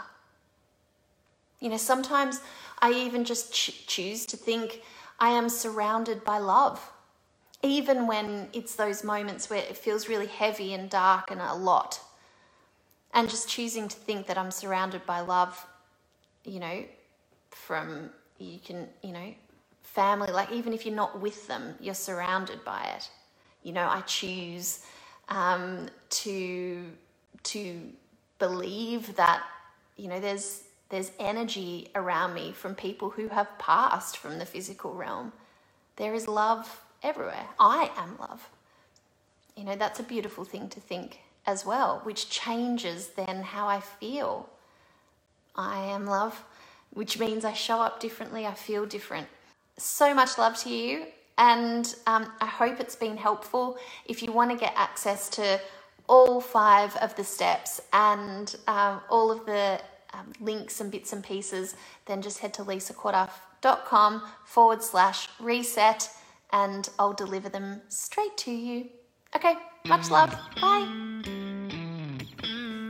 You 1.60 1.70
know, 1.70 1.76
sometimes 1.76 2.40
I 2.80 2.92
even 2.92 3.24
just 3.24 3.52
ch- 3.52 3.86
choose 3.86 4.26
to 4.26 4.36
think 4.36 4.82
I 5.18 5.30
am 5.30 5.48
surrounded 5.48 6.24
by 6.24 6.38
love, 6.38 6.92
even 7.62 8.06
when 8.06 8.48
it's 8.52 8.74
those 8.74 9.02
moments 9.02 9.48
where 9.48 9.60
it 9.60 9.76
feels 9.76 10.08
really 10.08 10.26
heavy 10.26 10.74
and 10.74 10.90
dark 10.90 11.30
and 11.30 11.40
a 11.40 11.54
lot. 11.54 12.00
And 13.14 13.30
just 13.30 13.48
choosing 13.48 13.88
to 13.88 13.96
think 13.96 14.26
that 14.26 14.36
I'm 14.36 14.50
surrounded 14.50 15.06
by 15.06 15.20
love, 15.20 15.66
you 16.44 16.60
know, 16.60 16.84
from 17.50 18.10
you 18.38 18.58
can 18.64 18.86
you 19.02 19.12
know 19.12 19.34
family 19.82 20.30
like 20.30 20.52
even 20.52 20.72
if 20.72 20.84
you're 20.84 20.94
not 20.94 21.20
with 21.20 21.46
them 21.48 21.74
you're 21.80 21.94
surrounded 21.94 22.62
by 22.64 22.84
it 22.96 23.10
you 23.62 23.72
know 23.72 23.88
i 23.88 24.00
choose 24.02 24.84
um, 25.28 25.88
to 26.10 26.84
to 27.42 27.80
believe 28.38 29.16
that 29.16 29.42
you 29.96 30.06
know 30.08 30.20
there's 30.20 30.62
there's 30.88 31.10
energy 31.18 31.88
around 31.94 32.34
me 32.34 32.52
from 32.52 32.74
people 32.74 33.10
who 33.10 33.28
have 33.28 33.58
passed 33.58 34.16
from 34.16 34.38
the 34.38 34.46
physical 34.46 34.94
realm. 34.94 35.32
There 35.96 36.14
is 36.14 36.28
love 36.28 36.80
everywhere. 37.02 37.46
I 37.58 37.90
am 37.96 38.16
love. 38.18 38.48
You 39.56 39.64
know 39.64 39.76
that's 39.76 40.00
a 40.00 40.04
beautiful 40.04 40.44
thing 40.44 40.68
to 40.70 40.80
think 40.80 41.20
as 41.46 41.64
well 41.64 42.00
which 42.02 42.28
changes 42.28 43.08
then 43.08 43.42
how 43.42 43.68
i 43.68 43.80
feel. 43.80 44.48
I 45.54 45.84
am 45.84 46.06
love 46.06 46.44
which 46.92 47.18
means 47.18 47.44
i 47.44 47.52
show 47.52 47.80
up 47.80 48.00
differently 48.00 48.46
i 48.46 48.54
feel 48.54 48.86
different. 48.86 49.26
So 49.78 50.14
much 50.14 50.38
love 50.38 50.56
to 50.58 50.70
you 50.70 51.06
and 51.38 51.94
um, 52.06 52.32
I 52.40 52.46
hope 52.46 52.80
it's 52.80 52.96
been 52.96 53.16
helpful. 53.16 53.76
If 54.06 54.22
you 54.22 54.32
want 54.32 54.50
to 54.50 54.56
get 54.56 54.72
access 54.76 55.28
to 55.30 55.60
all 56.08 56.40
five 56.40 56.96
of 56.96 57.14
the 57.16 57.24
steps 57.24 57.80
and 57.92 58.54
um, 58.68 59.00
all 59.10 59.30
of 59.30 59.44
the 59.44 59.80
um, 60.18 60.32
links 60.40 60.80
and 60.80 60.90
bits 60.90 61.12
and 61.12 61.22
pieces, 61.22 61.74
then 62.06 62.22
just 62.22 62.38
head 62.38 62.54
to 62.54 62.62
lisacorduff.com 62.62 64.22
forward 64.44 64.82
slash 64.82 65.28
reset 65.40 66.10
and 66.52 66.88
I'll 66.98 67.12
deliver 67.12 67.48
them 67.48 67.82
straight 67.88 68.36
to 68.38 68.50
you. 68.50 68.88
Okay, 69.34 69.54
much 69.86 70.10
love. 70.10 70.34
Bye. 70.60 71.06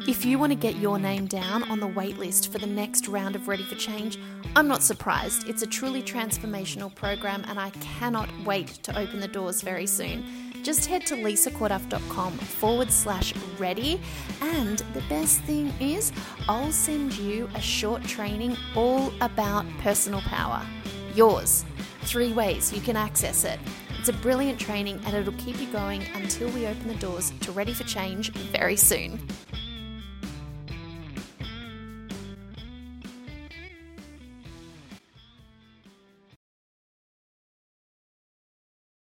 If 0.08 0.24
you 0.24 0.38
want 0.38 0.52
to 0.52 0.56
get 0.56 0.76
your 0.76 1.00
name 1.00 1.26
down 1.26 1.64
on 1.64 1.80
the 1.80 1.88
waitlist 1.88 2.52
for 2.52 2.58
the 2.58 2.66
next 2.66 3.08
round 3.08 3.34
of 3.34 3.48
Ready 3.48 3.64
for 3.64 3.74
Change, 3.74 4.20
I'm 4.54 4.68
not 4.68 4.84
surprised. 4.84 5.48
It's 5.48 5.62
a 5.62 5.66
truly 5.66 6.00
transformational 6.00 6.94
program 6.94 7.44
and 7.48 7.58
I 7.58 7.70
cannot 7.70 8.28
wait 8.44 8.68
to 8.84 8.96
open 8.96 9.18
the 9.18 9.26
doors 9.26 9.62
very 9.62 9.86
soon. 9.86 10.45
Just 10.66 10.86
head 10.86 11.06
to 11.06 11.14
lisacorduff.com 11.14 12.32
forward 12.32 12.90
slash 12.90 13.32
ready. 13.56 14.00
And 14.42 14.78
the 14.94 15.02
best 15.02 15.40
thing 15.42 15.72
is, 15.78 16.10
I'll 16.48 16.72
send 16.72 17.16
you 17.16 17.48
a 17.54 17.60
short 17.60 18.02
training 18.02 18.56
all 18.74 19.12
about 19.20 19.64
personal 19.78 20.22
power. 20.22 20.66
Yours. 21.14 21.64
Three 22.00 22.32
ways 22.32 22.72
you 22.72 22.80
can 22.80 22.96
access 22.96 23.44
it. 23.44 23.60
It's 24.00 24.08
a 24.08 24.12
brilliant 24.14 24.58
training 24.58 25.00
and 25.06 25.14
it'll 25.14 25.34
keep 25.34 25.60
you 25.60 25.68
going 25.68 26.02
until 26.16 26.50
we 26.50 26.66
open 26.66 26.88
the 26.88 26.96
doors 26.96 27.32
to 27.42 27.52
Ready 27.52 27.72
for 27.72 27.84
Change 27.84 28.32
very 28.32 28.74
soon. 28.74 29.20